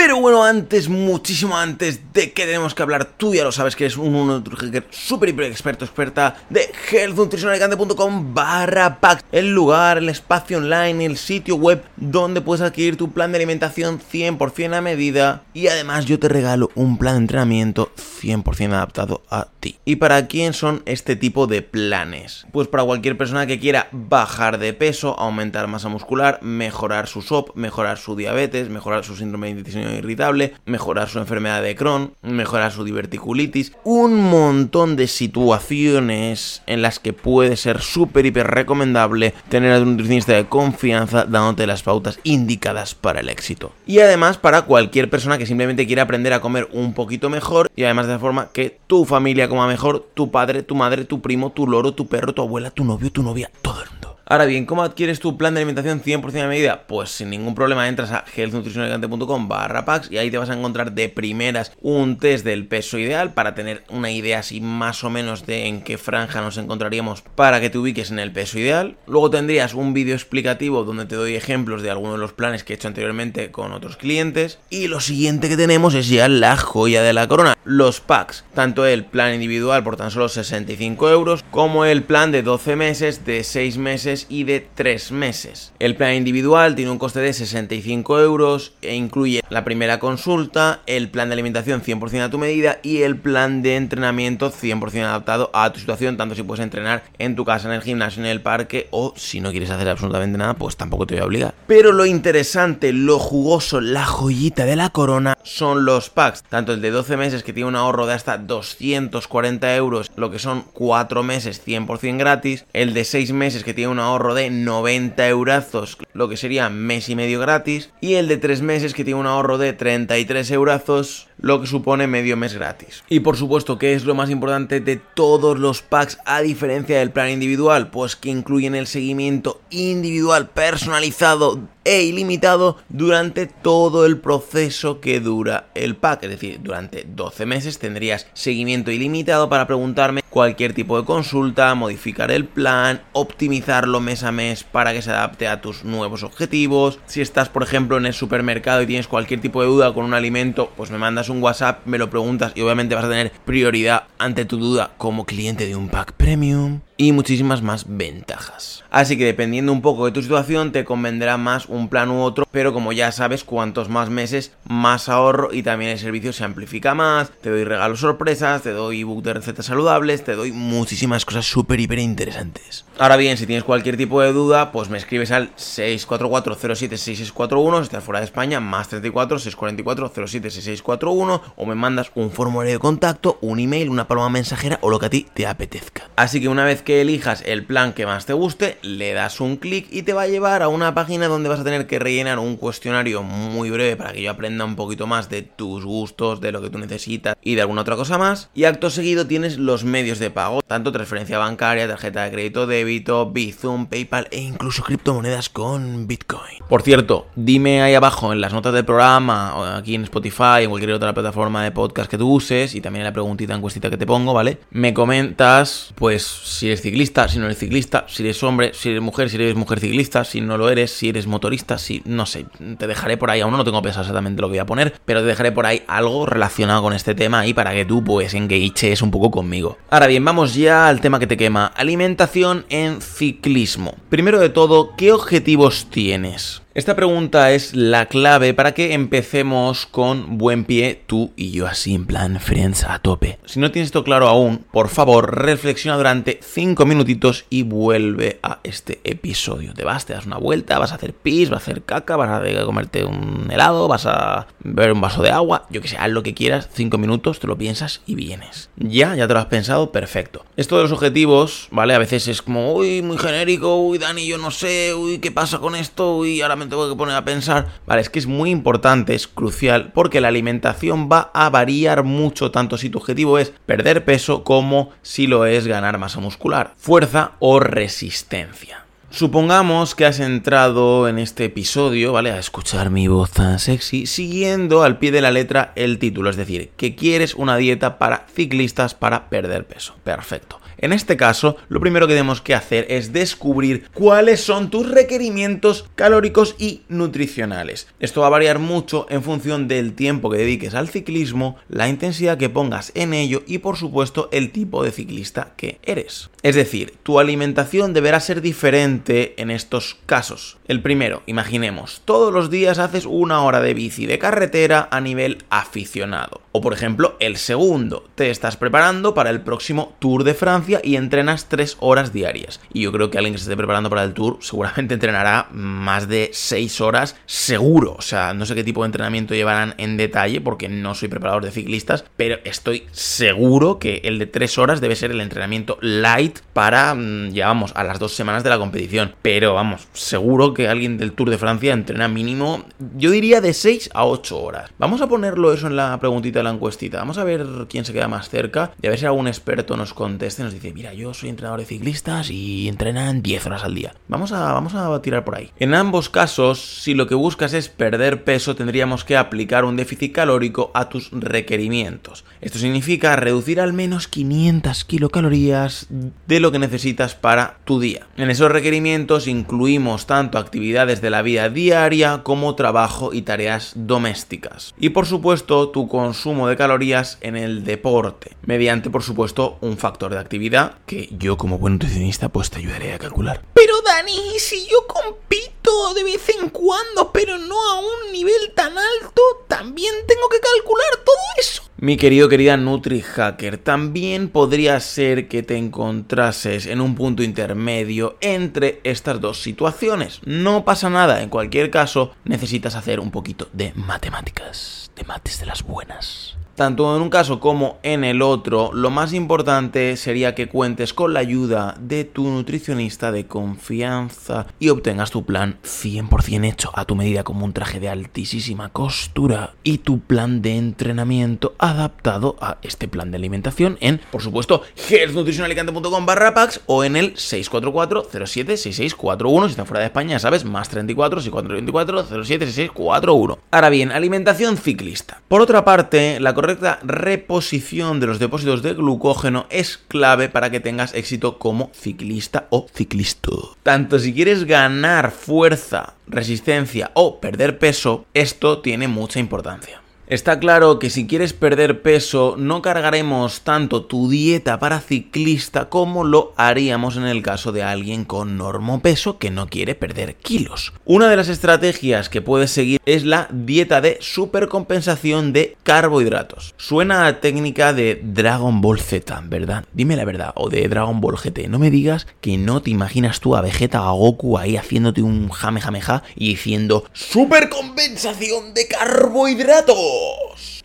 Pero 0.00 0.20
bueno, 0.20 0.44
antes, 0.44 0.88
muchísimo 0.88 1.58
antes 1.58 2.12
de 2.12 2.32
que 2.32 2.46
tenemos 2.46 2.72
que 2.72 2.84
hablar, 2.84 3.04
tú 3.04 3.34
ya 3.34 3.42
lo 3.42 3.50
sabes 3.50 3.74
que 3.74 3.86
eres 3.86 3.96
un, 3.96 4.14
un 4.14 4.44
súper, 4.90 5.30
hiper 5.30 5.46
experto, 5.46 5.84
experta 5.84 6.36
de 6.48 6.70
healthnutritionalicante.com 6.92 8.32
barra 8.32 9.00
pack. 9.00 9.24
El 9.32 9.52
lugar, 9.52 9.98
el 9.98 10.08
espacio 10.08 10.58
online, 10.58 11.04
el 11.04 11.16
sitio 11.16 11.56
web 11.56 11.82
donde 11.96 12.40
puedes 12.40 12.62
adquirir 12.62 12.96
tu 12.96 13.10
plan 13.10 13.32
de 13.32 13.38
alimentación 13.38 13.98
100% 14.00 14.76
a 14.76 14.80
medida. 14.80 15.42
Y 15.52 15.66
además 15.66 16.04
yo 16.04 16.20
te 16.20 16.28
regalo 16.28 16.70
un 16.76 16.96
plan 16.96 17.14
de 17.14 17.22
entrenamiento 17.22 17.90
100% 17.96 18.74
adaptado 18.74 19.22
a 19.28 19.48
ti. 19.58 19.78
¿Y 19.84 19.96
para 19.96 20.28
quién 20.28 20.52
son 20.52 20.80
este 20.86 21.16
tipo 21.16 21.48
de 21.48 21.62
planes? 21.62 22.46
Pues 22.52 22.68
para 22.68 22.84
cualquier 22.84 23.18
persona 23.18 23.48
que 23.48 23.58
quiera 23.58 23.88
bajar 23.90 24.58
de 24.58 24.74
peso, 24.74 25.18
aumentar 25.18 25.66
masa 25.66 25.88
muscular, 25.88 26.38
mejorar 26.40 27.08
su 27.08 27.20
SOP, 27.20 27.56
mejorar 27.56 27.98
su 27.98 28.14
diabetes, 28.14 28.68
mejorar 28.68 29.04
su 29.04 29.16
síndrome 29.16 29.48
de 29.48 29.58
intestino 29.58 29.87
irritable, 29.94 30.54
mejorar 30.66 31.08
su 31.08 31.18
enfermedad 31.18 31.62
de 31.62 31.74
Crohn, 31.74 32.12
mejorar 32.22 32.72
su 32.72 32.84
diverticulitis, 32.84 33.72
un 33.84 34.16
montón 34.30 34.96
de 34.96 35.06
situaciones 35.06 36.62
en 36.66 36.82
las 36.82 36.98
que 36.98 37.12
puede 37.12 37.56
ser 37.56 37.80
súper 37.80 38.26
hiper 38.26 38.46
recomendable 38.46 39.34
tener 39.48 39.72
a 39.72 39.80
un 39.80 39.92
nutricionista 39.92 40.32
de 40.32 40.46
confianza 40.46 41.24
dándote 41.24 41.66
las 41.66 41.82
pautas 41.82 42.18
indicadas 42.24 42.94
para 42.94 43.20
el 43.20 43.28
éxito. 43.28 43.72
Y 43.86 44.00
además 44.00 44.36
para 44.36 44.62
cualquier 44.62 45.10
persona 45.10 45.38
que 45.38 45.46
simplemente 45.46 45.86
quiera 45.86 46.02
aprender 46.02 46.32
a 46.32 46.40
comer 46.40 46.68
un 46.72 46.94
poquito 46.94 47.30
mejor 47.30 47.70
y 47.76 47.84
además 47.84 48.06
de 48.06 48.18
forma 48.18 48.50
que 48.52 48.78
tu 48.86 49.04
familia 49.04 49.48
coma 49.48 49.66
mejor, 49.66 50.06
tu 50.14 50.30
padre, 50.30 50.62
tu 50.62 50.74
madre, 50.74 51.04
tu 51.04 51.20
primo, 51.20 51.52
tu 51.52 51.66
loro, 51.66 51.92
tu 51.92 52.06
perro, 52.06 52.34
tu 52.34 52.42
abuela, 52.42 52.70
tu 52.70 52.84
novio, 52.84 53.10
tu 53.10 53.22
novia, 53.22 53.50
todo 53.62 53.82
el 53.82 53.90
mundo. 53.90 54.07
Ahora 54.30 54.44
bien, 54.44 54.66
¿cómo 54.66 54.82
adquieres 54.82 55.20
tu 55.20 55.38
plan 55.38 55.54
de 55.54 55.60
alimentación 55.60 56.02
100% 56.02 56.42
a 56.42 56.48
medida? 56.48 56.86
Pues 56.86 57.08
sin 57.08 57.30
ningún 57.30 57.54
problema 57.54 57.88
entras 57.88 58.10
a 58.10 58.26
healthnutritionelegante.com 58.36 59.48
barra 59.48 59.86
packs 59.86 60.10
y 60.10 60.18
ahí 60.18 60.30
te 60.30 60.36
vas 60.36 60.50
a 60.50 60.54
encontrar 60.54 60.92
de 60.92 61.08
primeras 61.08 61.72
un 61.80 62.18
test 62.18 62.44
del 62.44 62.66
peso 62.66 62.98
ideal 62.98 63.32
para 63.32 63.54
tener 63.54 63.84
una 63.88 64.10
idea 64.10 64.40
así 64.40 64.60
más 64.60 65.02
o 65.02 65.08
menos 65.08 65.46
de 65.46 65.64
en 65.64 65.80
qué 65.80 65.96
franja 65.96 66.42
nos 66.42 66.58
encontraríamos 66.58 67.22
para 67.22 67.58
que 67.62 67.70
te 67.70 67.78
ubiques 67.78 68.10
en 68.10 68.18
el 68.18 68.30
peso 68.30 68.58
ideal. 68.58 68.98
Luego 69.06 69.30
tendrías 69.30 69.72
un 69.72 69.94
vídeo 69.94 70.14
explicativo 70.14 70.84
donde 70.84 71.06
te 71.06 71.16
doy 71.16 71.34
ejemplos 71.34 71.80
de 71.80 71.90
algunos 71.90 72.16
de 72.16 72.20
los 72.20 72.34
planes 72.34 72.64
que 72.64 72.74
he 72.74 72.76
hecho 72.76 72.88
anteriormente 72.88 73.50
con 73.50 73.72
otros 73.72 73.96
clientes. 73.96 74.58
Y 74.68 74.88
lo 74.88 75.00
siguiente 75.00 75.48
que 75.48 75.56
tenemos 75.56 75.94
es 75.94 76.10
ya 76.10 76.28
la 76.28 76.58
joya 76.58 77.02
de 77.02 77.14
la 77.14 77.28
corona, 77.28 77.56
los 77.64 78.02
packs. 78.02 78.44
Tanto 78.52 78.84
el 78.84 79.06
plan 79.06 79.32
individual 79.32 79.82
por 79.82 79.96
tan 79.96 80.10
solo 80.10 80.28
65 80.28 81.08
euros 81.08 81.42
como 81.50 81.86
el 81.86 82.02
plan 82.02 82.30
de 82.30 82.42
12 82.42 82.76
meses, 82.76 83.24
de 83.24 83.42
6 83.42 83.78
meses 83.78 84.17
y 84.28 84.44
de 84.44 84.66
3 84.74 85.12
meses. 85.12 85.72
El 85.78 85.96
plan 85.96 86.14
individual 86.14 86.74
tiene 86.74 86.90
un 86.90 86.98
coste 86.98 87.20
de 87.20 87.32
65 87.32 88.20
euros 88.20 88.72
e 88.82 88.94
incluye 88.94 89.42
la 89.50 89.64
primera 89.64 89.98
consulta, 89.98 90.80
el 90.86 91.08
plan 91.08 91.28
de 91.28 91.34
alimentación 91.34 91.82
100% 91.82 92.22
a 92.22 92.30
tu 92.30 92.38
medida 92.38 92.78
y 92.82 92.98
el 92.98 93.16
plan 93.16 93.62
de 93.62 93.76
entrenamiento 93.76 94.50
100% 94.50 95.04
adaptado 95.04 95.50
a 95.54 95.72
tu 95.72 95.80
situación, 95.80 96.16
tanto 96.16 96.34
si 96.34 96.42
puedes 96.42 96.62
entrenar 96.62 97.04
en 97.18 97.36
tu 97.36 97.44
casa, 97.44 97.68
en 97.68 97.74
el 97.74 97.82
gimnasio, 97.82 98.22
en 98.22 98.28
el 98.28 98.40
parque 98.40 98.88
o 98.90 99.14
si 99.16 99.40
no 99.40 99.50
quieres 99.50 99.70
hacer 99.70 99.88
absolutamente 99.88 100.36
nada, 100.36 100.54
pues 100.54 100.76
tampoco 100.76 101.06
te 101.06 101.14
voy 101.14 101.22
a 101.22 101.26
obligar. 101.26 101.54
Pero 101.66 101.92
lo 101.92 102.04
interesante, 102.04 102.92
lo 102.92 103.18
jugoso, 103.18 103.80
la 103.80 104.04
joyita 104.04 104.64
de 104.64 104.76
la 104.76 104.90
corona 104.90 105.37
son 105.48 105.84
los 105.84 106.10
packs, 106.10 106.42
tanto 106.42 106.72
el 106.72 106.82
de 106.82 106.90
12 106.90 107.16
meses 107.16 107.42
que 107.42 107.52
tiene 107.52 107.68
un 107.68 107.76
ahorro 107.76 108.06
de 108.06 108.14
hasta 108.14 108.38
240 108.38 109.74
euros, 109.76 110.10
lo 110.16 110.30
que 110.30 110.38
son 110.38 110.64
4 110.72 111.22
meses 111.22 111.62
100% 111.66 112.18
gratis, 112.18 112.66
el 112.72 112.92
de 112.92 113.04
6 113.04 113.32
meses 113.32 113.64
que 113.64 113.74
tiene 113.74 113.90
un 113.90 113.98
ahorro 113.98 114.34
de 114.34 114.50
90 114.50 115.26
eurazos, 115.28 115.98
lo 116.12 116.28
que 116.28 116.36
sería 116.36 116.68
mes 116.68 117.08
y 117.08 117.16
medio 117.16 117.40
gratis, 117.40 117.90
y 118.00 118.14
el 118.14 118.28
de 118.28 118.36
3 118.36 118.62
meses 118.62 118.92
que 118.92 119.04
tiene 119.04 119.20
un 119.20 119.26
ahorro 119.26 119.58
de 119.58 119.72
33 119.72 120.50
eurazos, 120.50 121.27
lo 121.38 121.60
que 121.60 121.66
supone 121.66 122.06
medio 122.06 122.36
mes 122.36 122.54
gratis. 122.54 123.04
Y 123.08 123.20
por 123.20 123.36
supuesto, 123.36 123.78
¿qué 123.78 123.94
es 123.94 124.04
lo 124.04 124.14
más 124.14 124.30
importante 124.30 124.80
de 124.80 124.96
todos 124.96 125.58
los 125.58 125.82
packs 125.82 126.18
a 126.24 126.40
diferencia 126.40 126.98
del 126.98 127.10
plan 127.10 127.30
individual? 127.30 127.90
Pues 127.90 128.16
que 128.16 128.30
incluyen 128.30 128.74
el 128.74 128.86
seguimiento 128.86 129.60
individual 129.70 130.50
personalizado 130.50 131.60
e 131.84 132.02
ilimitado 132.02 132.76
durante 132.90 133.46
todo 133.46 134.04
el 134.04 134.18
proceso 134.18 135.00
que 135.00 135.20
dura 135.20 135.68
el 135.74 135.96
pack. 135.96 136.24
Es 136.24 136.30
decir, 136.30 136.60
durante 136.62 137.06
12 137.08 137.46
meses 137.46 137.78
tendrías 137.78 138.26
seguimiento 138.34 138.90
ilimitado 138.90 139.48
para 139.48 139.66
preguntarme 139.66 140.22
cualquier 140.30 140.74
tipo 140.74 140.98
de 140.98 141.04
consulta, 141.04 141.74
modificar 141.74 142.30
el 142.30 142.44
plan, 142.44 143.02
optimizarlo 143.12 144.00
mes 144.00 144.22
a 144.22 144.32
mes 144.32 144.64
para 144.64 144.92
que 144.92 145.02
se 145.02 145.10
adapte 145.10 145.48
a 145.48 145.60
tus 145.60 145.84
nuevos 145.84 146.22
objetivos. 146.22 146.98
Si 147.06 147.20
estás, 147.20 147.48
por 147.48 147.62
ejemplo, 147.62 147.96
en 147.96 148.06
el 148.06 148.14
supermercado 148.14 148.82
y 148.82 148.86
tienes 148.86 149.08
cualquier 149.08 149.40
tipo 149.40 149.62
de 149.62 149.68
duda 149.68 149.92
con 149.92 150.04
un 150.04 150.14
alimento, 150.14 150.72
pues 150.76 150.90
me 150.90 150.98
mandas 150.98 151.28
un 151.28 151.42
WhatsApp, 151.42 151.86
me 151.86 151.98
lo 151.98 152.10
preguntas 152.10 152.52
y 152.54 152.62
obviamente 152.62 152.94
vas 152.94 153.04
a 153.04 153.10
tener 153.10 153.32
prioridad 153.44 154.04
ante 154.18 154.44
tu 154.44 154.58
duda 154.58 154.92
como 154.98 155.24
cliente 155.24 155.66
de 155.66 155.76
un 155.76 155.88
pack 155.88 156.12
premium 156.12 156.80
y 157.00 157.12
muchísimas 157.12 157.62
más 157.62 157.86
ventajas. 157.88 158.84
Así 158.90 159.16
que 159.16 159.24
dependiendo 159.24 159.72
un 159.72 159.82
poco 159.82 160.04
de 160.04 160.12
tu 160.12 160.20
situación 160.20 160.72
te 160.72 160.84
convendrá 160.84 161.36
más 161.36 161.66
un 161.66 161.88
plan 161.88 162.10
u 162.10 162.22
otro, 162.22 162.44
pero 162.50 162.72
como 162.72 162.92
ya 162.92 163.12
sabes, 163.12 163.44
cuantos 163.44 163.88
más 163.88 164.10
meses, 164.10 164.52
más 164.64 165.08
ahorro 165.08 165.50
y 165.52 165.62
también 165.62 165.92
el 165.92 165.98
servicio 165.98 166.32
se 166.32 166.42
amplifica 166.42 166.94
más, 166.94 167.30
te 167.30 167.50
doy 167.50 167.62
regalos 167.62 168.00
sorpresas, 168.00 168.62
te 168.62 168.72
doy 168.72 169.02
ebook 169.02 169.22
de 169.22 169.34
recetas 169.34 169.66
saludables, 169.66 170.24
te 170.24 170.34
doy 170.34 170.50
muchísimas 170.50 171.24
cosas 171.24 171.46
súper, 171.46 171.78
hiper 171.78 172.00
interesantes. 172.00 172.84
Ahora 172.98 173.16
bien, 173.16 173.36
si 173.36 173.46
tienes 173.46 173.62
cualquier 173.62 173.96
tipo 173.96 174.20
de 174.20 174.32
duda, 174.32 174.72
pues 174.72 174.90
me 174.90 174.98
escribes 174.98 175.30
al 175.30 175.54
644-076641, 175.54 177.76
si 177.76 177.82
estás 177.84 178.02
fuera 178.02 178.18
de 178.18 178.26
España, 178.26 178.58
más 178.58 178.88
34 178.88 179.38
644 179.38 180.08
076641 180.08 181.42
o 181.54 181.66
me 181.66 181.76
mandas 181.76 182.10
un 182.16 182.32
formulario 182.32 182.72
de 182.72 182.80
contacto, 182.80 183.38
un 183.40 183.60
email, 183.60 183.88
una 183.88 184.08
paloma 184.08 184.30
mensajera 184.30 184.80
o 184.82 184.90
lo 184.90 184.98
que 184.98 185.06
a 185.06 185.10
ti 185.10 185.28
te 185.32 185.46
apetezca. 185.46 186.10
Así 186.16 186.40
que 186.40 186.48
una 186.48 186.64
vez 186.64 186.82
que 186.82 186.87
elijas 186.88 187.42
el 187.46 187.64
plan 187.64 187.92
que 187.92 188.06
más 188.06 188.26
te 188.26 188.32
guste, 188.32 188.78
le 188.82 189.12
das 189.12 189.40
un 189.40 189.56
clic 189.56 189.86
y 189.90 190.02
te 190.02 190.12
va 190.12 190.22
a 190.22 190.26
llevar 190.26 190.62
a 190.62 190.68
una 190.68 190.94
página 190.94 191.28
donde 191.28 191.48
vas 191.48 191.60
a 191.60 191.64
tener 191.64 191.86
que 191.86 191.98
rellenar 191.98 192.38
un 192.38 192.56
cuestionario 192.56 193.22
muy 193.22 193.70
breve 193.70 193.96
para 193.96 194.12
que 194.12 194.22
yo 194.22 194.30
aprenda 194.30 194.64
un 194.64 194.76
poquito 194.76 195.06
más 195.06 195.28
de 195.28 195.42
tus 195.42 195.84
gustos, 195.84 196.40
de 196.40 196.52
lo 196.52 196.62
que 196.62 196.70
tú 196.70 196.78
necesitas 196.78 197.36
y 197.42 197.54
de 197.54 197.60
alguna 197.62 197.82
otra 197.82 197.96
cosa 197.96 198.18
más. 198.18 198.50
Y 198.54 198.64
acto 198.64 198.90
seguido 198.90 199.26
tienes 199.26 199.58
los 199.58 199.84
medios 199.84 200.18
de 200.18 200.30
pago, 200.30 200.62
tanto 200.62 200.92
transferencia 200.92 201.38
bancaria, 201.38 201.88
tarjeta 201.88 202.24
de 202.24 202.30
crédito, 202.30 202.66
débito, 202.66 203.30
Bizum, 203.30 203.86
PayPal 203.86 204.28
e 204.30 204.40
incluso 204.40 204.82
criptomonedas 204.82 205.48
con 205.48 206.06
Bitcoin. 206.06 206.58
Por 206.68 206.82
cierto, 206.82 207.26
dime 207.36 207.82
ahí 207.82 207.94
abajo 207.94 208.32
en 208.32 208.40
las 208.40 208.52
notas 208.52 208.74
del 208.74 208.84
programa, 208.84 209.56
o 209.56 209.64
aquí 209.64 209.94
en 209.94 210.04
Spotify, 210.04 210.66
o 210.66 210.70
cualquier 210.70 210.92
otra 210.92 211.14
plataforma 211.14 211.64
de 211.64 211.70
podcast 211.70 212.10
que 212.10 212.18
tú 212.18 212.30
uses, 212.30 212.74
y 212.74 212.80
también 212.80 213.02
en 213.02 213.06
la 213.06 213.12
preguntita 213.12 213.54
encuestita 213.54 213.90
que 213.90 213.96
te 213.96 214.06
pongo, 214.06 214.34
¿vale? 214.34 214.58
Me 214.70 214.94
comentas, 214.94 215.92
pues, 215.94 216.24
si 216.24 216.70
ciclista, 216.80 217.28
si 217.28 217.38
no 217.38 217.46
eres 217.46 217.58
ciclista, 217.58 218.04
si 218.08 218.22
eres 218.22 218.42
hombre, 218.42 218.72
si 218.74 218.90
eres 218.90 219.02
mujer, 219.02 219.30
si 219.30 219.36
eres 219.36 219.54
mujer 219.54 219.80
ciclista, 219.80 220.24
si 220.24 220.40
no 220.40 220.56
lo 220.56 220.70
eres, 220.70 220.90
si 220.90 221.08
eres 221.08 221.26
motorista, 221.26 221.78
si, 221.78 222.02
no 222.04 222.26
sé, 222.26 222.46
te 222.78 222.86
dejaré 222.86 223.16
por 223.16 223.30
ahí, 223.30 223.40
aún 223.40 223.52
no 223.52 223.64
tengo 223.64 223.82
pensado 223.82 224.02
exactamente 224.02 224.40
lo 224.40 224.48
que 224.48 224.52
voy 224.52 224.58
a 224.58 224.66
poner, 224.66 224.94
pero 225.04 225.20
te 225.20 225.26
dejaré 225.26 225.52
por 225.52 225.66
ahí 225.66 225.82
algo 225.86 226.26
relacionado 226.26 226.82
con 226.82 226.92
este 226.92 227.14
tema 227.14 227.40
ahí 227.40 227.54
para 227.54 227.72
que 227.72 227.84
tú, 227.84 228.02
pues, 228.04 228.34
engages 228.34 229.02
un 229.02 229.10
poco 229.10 229.30
conmigo. 229.30 229.78
Ahora 229.90 230.06
bien, 230.06 230.24
vamos 230.24 230.54
ya 230.54 230.88
al 230.88 231.00
tema 231.00 231.18
que 231.18 231.26
te 231.26 231.36
quema, 231.36 231.66
alimentación 231.66 232.66
en 232.68 233.00
ciclismo. 233.00 233.96
Primero 234.08 234.38
de 234.40 234.48
todo, 234.48 234.94
¿qué 234.96 235.12
objetivos 235.12 235.88
tienes? 235.90 236.62
Esta 236.78 236.94
pregunta 236.94 237.50
es 237.50 237.74
la 237.74 238.06
clave 238.06 238.54
para 238.54 238.72
que 238.72 238.94
empecemos 238.94 239.84
con 239.84 240.38
buen 240.38 240.64
pie 240.64 241.02
tú 241.08 241.32
y 241.34 241.50
yo 241.50 241.66
así 241.66 241.92
en 241.92 242.06
plan 242.06 242.38
friends 242.38 242.84
a 242.84 243.00
tope. 243.00 243.40
Si 243.46 243.58
no 243.58 243.72
tienes 243.72 243.88
esto 243.88 244.04
claro 244.04 244.28
aún, 244.28 244.64
por 244.70 244.88
favor 244.88 245.42
reflexiona 245.42 245.96
durante 245.96 246.38
5 246.40 246.86
minutitos 246.86 247.46
y 247.50 247.64
vuelve 247.64 248.38
a 248.44 248.60
este 248.62 249.00
episodio. 249.02 249.74
Te 249.74 249.82
vas, 249.82 250.06
te 250.06 250.12
das 250.12 250.26
una 250.26 250.38
vuelta, 250.38 250.78
vas 250.78 250.92
a 250.92 250.94
hacer 250.94 251.14
pis, 251.14 251.50
vas 251.50 251.62
a 251.62 251.62
hacer 251.64 251.82
caca, 251.82 252.14
vas 252.14 252.30
a 252.30 252.64
comerte 252.64 253.04
un 253.04 253.48
helado, 253.50 253.88
vas 253.88 254.06
a 254.06 254.46
beber 254.60 254.92
un 254.92 255.00
vaso 255.00 255.20
de 255.20 255.30
agua, 255.30 255.66
yo 255.70 255.82
que 255.82 255.88
sé, 255.88 255.96
haz 255.96 256.10
lo 256.10 256.22
que 256.22 256.34
quieras, 256.34 256.68
5 256.72 256.96
minutos, 256.96 257.40
te 257.40 257.48
lo 257.48 257.58
piensas 257.58 258.02
y 258.06 258.14
vienes. 258.14 258.70
Ya, 258.76 259.16
ya 259.16 259.26
te 259.26 259.34
lo 259.34 259.40
has 259.40 259.46
pensado, 259.46 259.90
perfecto. 259.90 260.44
Esto 260.56 260.76
de 260.76 260.84
los 260.84 260.92
objetivos, 260.92 261.66
¿vale? 261.72 261.94
A 261.94 261.98
veces 261.98 262.28
es 262.28 262.40
como, 262.40 262.72
uy, 262.72 263.02
muy 263.02 263.18
genérico, 263.18 263.82
uy, 263.82 263.98
Dani, 263.98 264.28
yo 264.28 264.38
no 264.38 264.52
sé, 264.52 264.94
uy, 264.94 265.18
¿qué 265.18 265.32
pasa 265.32 265.58
con 265.58 265.74
esto? 265.74 266.18
Uy, 266.18 266.40
ahora 266.40 266.54
me 266.54 266.67
tengo 266.68 266.88
que 266.88 266.96
poner 266.96 267.16
a 267.16 267.24
pensar, 267.24 267.66
vale, 267.86 268.00
es 268.00 268.10
que 268.10 268.18
es 268.18 268.26
muy 268.26 268.50
importante, 268.50 269.14
es 269.14 269.26
crucial, 269.26 269.92
porque 269.92 270.20
la 270.20 270.28
alimentación 270.28 271.08
va 271.10 271.30
a 271.34 271.50
variar 271.50 272.04
mucho, 272.04 272.50
tanto 272.50 272.78
si 272.78 272.90
tu 272.90 272.98
objetivo 272.98 273.38
es 273.38 273.52
perder 273.66 274.04
peso 274.04 274.44
como 274.44 274.90
si 275.02 275.26
lo 275.26 275.46
es 275.46 275.66
ganar 275.66 275.98
masa 275.98 276.20
muscular, 276.20 276.74
fuerza 276.76 277.32
o 277.38 277.60
resistencia. 277.60 278.84
Supongamos 279.10 279.94
que 279.94 280.04
has 280.04 280.20
entrado 280.20 281.08
en 281.08 281.18
este 281.18 281.46
episodio, 281.46 282.12
¿vale? 282.12 282.30
A 282.30 282.38
escuchar 282.38 282.90
mi 282.90 283.08
voz 283.08 283.30
tan 283.30 283.58
sexy, 283.58 284.06
siguiendo 284.06 284.82
al 284.82 284.98
pie 284.98 285.10
de 285.10 285.22
la 285.22 285.30
letra 285.30 285.72
el 285.76 285.98
título, 285.98 286.28
es 286.28 286.36
decir, 286.36 286.72
que 286.76 286.94
quieres 286.94 287.34
una 287.34 287.56
dieta 287.56 287.98
para 287.98 288.26
ciclistas 288.34 288.94
para 288.94 289.30
perder 289.30 289.66
peso. 289.66 289.94
Perfecto. 290.04 290.60
En 290.80 290.92
este 290.92 291.16
caso, 291.16 291.56
lo 291.68 291.80
primero 291.80 292.06
que 292.06 292.14
tenemos 292.14 292.40
que 292.40 292.54
hacer 292.54 292.86
es 292.88 293.12
descubrir 293.12 293.88
cuáles 293.92 294.40
son 294.40 294.70
tus 294.70 294.88
requerimientos 294.88 295.86
calóricos 295.96 296.54
y 296.56 296.82
nutricionales. 296.88 297.88
Esto 297.98 298.20
va 298.20 298.28
a 298.28 298.30
variar 298.30 298.60
mucho 298.60 299.06
en 299.10 299.24
función 299.24 299.66
del 299.66 299.94
tiempo 299.94 300.30
que 300.30 300.38
dediques 300.38 300.74
al 300.74 300.88
ciclismo, 300.88 301.56
la 301.68 301.88
intensidad 301.88 302.38
que 302.38 302.48
pongas 302.48 302.92
en 302.94 303.12
ello 303.12 303.42
y 303.46 303.58
por 303.58 303.76
supuesto 303.76 304.28
el 304.30 304.52
tipo 304.52 304.84
de 304.84 304.92
ciclista 304.92 305.52
que 305.56 305.80
eres. 305.82 306.30
Es 306.44 306.54
decir, 306.54 306.94
tu 307.02 307.18
alimentación 307.18 307.92
deberá 307.92 308.20
ser 308.20 308.40
diferente 308.40 309.34
en 309.42 309.50
estos 309.50 309.98
casos. 310.06 310.58
El 310.68 310.80
primero, 310.80 311.24
imaginemos, 311.26 312.02
todos 312.04 312.32
los 312.32 312.50
días 312.50 312.78
haces 312.78 313.04
una 313.04 313.42
hora 313.42 313.60
de 313.60 313.74
bici 313.74 314.06
de 314.06 314.20
carretera 314.20 314.88
a 314.92 315.00
nivel 315.00 315.38
aficionado. 315.50 316.42
O 316.52 316.60
por 316.60 316.72
ejemplo, 316.72 317.16
el 317.18 317.36
segundo, 317.36 318.04
te 318.14 318.30
estás 318.30 318.56
preparando 318.56 319.14
para 319.14 319.30
el 319.30 319.40
próximo 319.40 319.96
Tour 319.98 320.22
de 320.22 320.34
Francia 320.34 320.67
Y 320.82 320.96
entrenas 320.96 321.48
3 321.48 321.76
horas 321.80 322.12
diarias. 322.12 322.60
Y 322.72 322.82
yo 322.82 322.92
creo 322.92 323.10
que 323.10 323.18
alguien 323.18 323.34
que 323.34 323.38
se 323.38 323.44
esté 323.44 323.56
preparando 323.56 323.90
para 323.90 324.04
el 324.04 324.14
Tour 324.14 324.38
seguramente 324.40 324.94
entrenará 324.94 325.48
más 325.52 326.08
de 326.08 326.30
6 326.32 326.80
horas 326.80 327.16
seguro. 327.26 327.94
O 327.98 328.02
sea, 328.02 328.34
no 328.34 328.46
sé 328.46 328.54
qué 328.54 328.64
tipo 328.64 328.82
de 328.82 328.86
entrenamiento 328.86 329.34
llevarán 329.34 329.74
en 329.78 329.96
detalle 329.96 330.40
porque 330.40 330.68
no 330.68 330.94
soy 330.94 331.08
preparador 331.08 331.44
de 331.44 331.50
ciclistas, 331.50 332.04
pero 332.16 332.38
estoy 332.44 332.86
seguro 332.92 333.78
que 333.78 334.02
el 334.04 334.18
de 334.18 334.26
3 334.26 334.58
horas 334.58 334.80
debe 334.80 334.96
ser 334.96 335.10
el 335.10 335.20
entrenamiento 335.20 335.78
light 335.80 336.40
para, 336.52 336.94
mm, 336.94 337.30
ya 337.30 337.46
vamos, 337.46 337.72
a 337.74 337.84
las 337.84 337.98
dos 337.98 338.14
semanas 338.14 338.44
de 338.44 338.50
la 338.50 338.58
competición. 338.58 339.14
Pero 339.22 339.54
vamos, 339.54 339.88
seguro 339.92 340.54
que 340.54 340.68
alguien 340.68 340.98
del 340.98 341.12
Tour 341.12 341.30
de 341.30 341.38
Francia 341.38 341.72
entrena 341.72 342.08
mínimo, 342.08 342.64
yo 342.96 343.10
diría 343.10 343.40
de 343.40 343.54
6 343.54 343.90
a 343.94 344.04
8 344.04 344.38
horas. 344.38 344.70
Vamos 344.78 345.00
a 345.00 345.06
ponerlo 345.06 345.52
eso 345.52 345.66
en 345.66 345.76
la 345.76 345.98
preguntita 345.98 346.40
de 346.40 346.44
la 346.44 346.50
encuestita. 346.50 346.98
Vamos 346.98 347.18
a 347.18 347.24
ver 347.24 347.46
quién 347.68 347.84
se 347.84 347.92
queda 347.92 348.08
más 348.08 348.28
cerca 348.28 348.72
y 348.80 348.86
a 348.86 348.90
ver 348.90 348.98
si 348.98 349.06
algún 349.06 349.28
experto 349.28 349.76
nos 349.76 349.94
conteste 349.94 350.42
nos 350.42 350.54
dice, 350.58 350.74
mira, 350.74 350.92
yo 350.94 351.14
soy 351.14 351.28
entrenador 351.28 351.60
de 351.60 351.66
ciclistas 351.66 352.30
y 352.30 352.68
entrenan 352.68 353.22
10 353.22 353.46
horas 353.46 353.64
al 353.64 353.74
día. 353.74 353.94
Vamos 354.08 354.32
a, 354.32 354.52
vamos 354.52 354.74
a 354.74 355.00
tirar 355.02 355.24
por 355.24 355.36
ahí. 355.36 355.50
En 355.58 355.74
ambos 355.74 356.08
casos, 356.08 356.82
si 356.82 356.94
lo 356.94 357.06
que 357.06 357.14
buscas 357.14 357.54
es 357.54 357.68
perder 357.68 358.24
peso, 358.24 358.56
tendríamos 358.56 359.04
que 359.04 359.16
aplicar 359.16 359.64
un 359.64 359.76
déficit 359.76 360.12
calórico 360.12 360.70
a 360.74 360.88
tus 360.88 361.10
requerimientos. 361.12 362.24
Esto 362.40 362.58
significa 362.58 363.16
reducir 363.16 363.60
al 363.60 363.72
menos 363.72 364.08
500 364.08 364.84
kilocalorías 364.84 365.86
de 366.26 366.40
lo 366.40 366.52
que 366.52 366.58
necesitas 366.58 367.14
para 367.14 367.58
tu 367.64 367.80
día. 367.80 368.06
En 368.16 368.30
esos 368.30 368.50
requerimientos 368.50 369.26
incluimos 369.26 370.06
tanto 370.06 370.38
actividades 370.38 371.00
de 371.00 371.10
la 371.10 371.22
vida 371.22 371.48
diaria 371.48 372.22
como 372.22 372.54
trabajo 372.54 373.12
y 373.12 373.22
tareas 373.22 373.72
domésticas. 373.74 374.74
Y 374.78 374.90
por 374.90 375.06
supuesto, 375.06 375.68
tu 375.70 375.88
consumo 375.88 376.48
de 376.48 376.56
calorías 376.56 377.18
en 377.20 377.36
el 377.36 377.64
deporte, 377.64 378.36
mediante 378.44 378.90
por 378.90 379.02
supuesto 379.02 379.58
un 379.60 379.76
factor 379.76 380.12
de 380.12 380.18
actividad 380.18 380.47
que 380.86 381.08
yo 381.12 381.36
como 381.36 381.58
buen 381.58 381.74
nutricionista 381.74 382.28
pues 382.28 382.50
te 382.50 382.58
ayudaré 382.58 382.94
a 382.94 382.98
calcular. 382.98 383.42
Pero 383.54 383.80
Dani, 383.82 384.38
si 384.38 384.66
yo 384.66 384.86
compito 384.86 385.94
de 385.94 386.04
vez 386.04 386.28
en 386.30 386.48
cuando, 386.50 387.12
pero 387.12 387.38
no 387.38 387.56
a 387.70 387.80
un 387.80 388.12
nivel 388.12 388.52
tan 388.54 388.72
alto, 388.76 389.22
también 389.46 389.94
tengo 390.06 390.28
que 390.28 390.40
calcular 390.40 390.88
todo 391.04 391.16
eso. 391.38 391.62
Mi 391.80 391.96
querido 391.96 392.28
querida 392.28 392.56
Nutri 392.56 393.02
Hacker, 393.02 393.58
también 393.58 394.30
podría 394.30 394.80
ser 394.80 395.28
que 395.28 395.42
te 395.42 395.56
encontrases 395.56 396.66
en 396.66 396.80
un 396.80 396.94
punto 396.94 397.22
intermedio 397.22 398.16
entre 398.20 398.80
estas 398.82 399.20
dos 399.20 399.42
situaciones. 399.42 400.20
No 400.24 400.64
pasa 400.64 400.90
nada, 400.90 401.22
en 401.22 401.28
cualquier 401.28 401.70
caso 401.70 402.14
necesitas 402.24 402.74
hacer 402.74 402.98
un 402.98 403.10
poquito 403.10 403.48
de 403.52 403.72
matemáticas, 403.74 404.90
de 404.96 405.04
mates 405.04 405.38
de 405.38 405.46
las 405.46 405.62
buenas. 405.62 406.36
Tanto 406.58 406.96
en 406.96 407.02
un 407.02 407.08
caso 407.08 407.38
como 407.38 407.78
en 407.84 408.02
el 408.02 408.20
otro, 408.20 408.72
lo 408.74 408.90
más 408.90 409.12
importante 409.12 409.96
sería 409.96 410.34
que 410.34 410.48
cuentes 410.48 410.92
con 410.92 411.14
la 411.14 411.20
ayuda 411.20 411.76
de 411.78 412.02
tu 412.02 412.24
nutricionista 412.24 413.12
de 413.12 413.28
confianza 413.28 414.48
y 414.58 414.70
obtengas 414.70 415.12
tu 415.12 415.24
plan 415.24 415.60
100% 415.62 416.44
hecho 416.48 416.72
a 416.74 416.84
tu 416.84 416.96
medida 416.96 417.22
como 417.22 417.44
un 417.44 417.52
traje 417.52 417.78
de 417.78 417.88
altísima 417.88 418.70
costura 418.70 419.54
y 419.62 419.78
tu 419.78 420.00
plan 420.00 420.42
de 420.42 420.56
entrenamiento 420.56 421.54
adaptado 421.58 422.34
a 422.40 422.58
este 422.62 422.88
plan 422.88 423.12
de 423.12 423.18
alimentación 423.18 423.78
en, 423.80 424.00
por 424.10 424.22
supuesto, 424.22 424.62
healthnutritionalicante.com 424.90 426.06
barra 426.06 426.34
packs 426.34 426.62
o 426.66 426.82
en 426.82 426.96
el 426.96 427.16
644 427.16 428.08
076641 428.10 429.46
si 429.46 429.50
estás 429.52 429.68
fuera 429.68 429.82
de 429.82 429.86
España, 429.86 430.18
sabes, 430.18 430.44
más 430.44 430.68
34 430.68 431.20
6424 431.20 432.24
076641. 432.24 433.38
Ahora 433.52 433.68
bien, 433.68 433.92
alimentación 433.92 434.56
ciclista. 434.56 435.22
Por 435.28 435.40
otra 435.40 435.64
parte, 435.64 436.18
la 436.18 436.34
correcta 436.34 436.47
correcta 436.48 436.78
reposición 436.82 438.00
de 438.00 438.06
los 438.06 438.18
depósitos 438.18 438.62
de 438.62 438.72
glucógeno 438.72 439.44
es 439.50 439.76
clave 439.76 440.30
para 440.30 440.48
que 440.48 440.60
tengas 440.60 440.94
éxito 440.94 441.38
como 441.38 441.70
ciclista 441.74 442.46
o 442.48 442.66
ciclisto. 442.72 443.54
Tanto 443.62 443.98
si 443.98 444.14
quieres 444.14 444.44
ganar 444.44 445.10
fuerza, 445.10 445.92
resistencia 446.06 446.90
o 446.94 447.20
perder 447.20 447.58
peso, 447.58 448.06
esto 448.14 448.60
tiene 448.60 448.88
mucha 448.88 449.20
importancia. 449.20 449.82
Está 450.08 450.40
claro 450.40 450.78
que 450.78 450.88
si 450.88 451.06
quieres 451.06 451.34
perder 451.34 451.82
peso 451.82 452.36
no 452.38 452.62
cargaremos 452.62 453.42
tanto 453.42 453.84
tu 453.84 454.08
dieta 454.08 454.58
para 454.58 454.80
ciclista 454.80 455.68
como 455.68 456.02
lo 456.02 456.32
haríamos 456.36 456.96
en 456.96 457.04
el 457.04 457.22
caso 457.22 457.52
de 457.52 457.62
alguien 457.62 458.06
con 458.06 458.38
normopeso 458.38 459.18
que 459.18 459.30
no 459.30 459.48
quiere 459.48 459.74
perder 459.74 460.14
kilos. 460.14 460.72
Una 460.86 461.10
de 461.10 461.16
las 461.16 461.28
estrategias 461.28 462.08
que 462.08 462.22
puedes 462.22 462.50
seguir 462.50 462.80
es 462.86 463.04
la 463.04 463.28
dieta 463.30 463.82
de 463.82 463.98
supercompensación 464.00 465.34
de 465.34 465.58
carbohidratos. 465.62 466.54
Suena 466.56 467.06
a 467.06 467.20
técnica 467.20 467.74
de 467.74 468.00
Dragon 468.02 468.62
Ball 468.62 468.80
Z, 468.80 469.24
¿verdad? 469.26 469.66
Dime 469.74 469.94
la 469.94 470.06
verdad, 470.06 470.32
o 470.36 470.48
de 470.48 470.66
Dragon 470.68 471.02
Ball 471.02 471.18
GT. 471.18 471.48
No 471.48 471.58
me 471.58 471.70
digas 471.70 472.06
que 472.22 472.38
no 472.38 472.62
te 472.62 472.70
imaginas 472.70 473.20
tú 473.20 473.36
a 473.36 473.42
Vegeta 473.42 473.82
o 473.82 473.88
a 473.88 473.92
Goku 473.92 474.38
ahí 474.38 474.56
haciéndote 474.56 475.02
un 475.02 475.28
jame 475.28 475.60
jameja 475.60 476.02
y 476.16 476.28
diciendo 476.30 476.84
supercompensación 476.94 478.54
de 478.54 478.68
carbohidratos. 478.68 479.97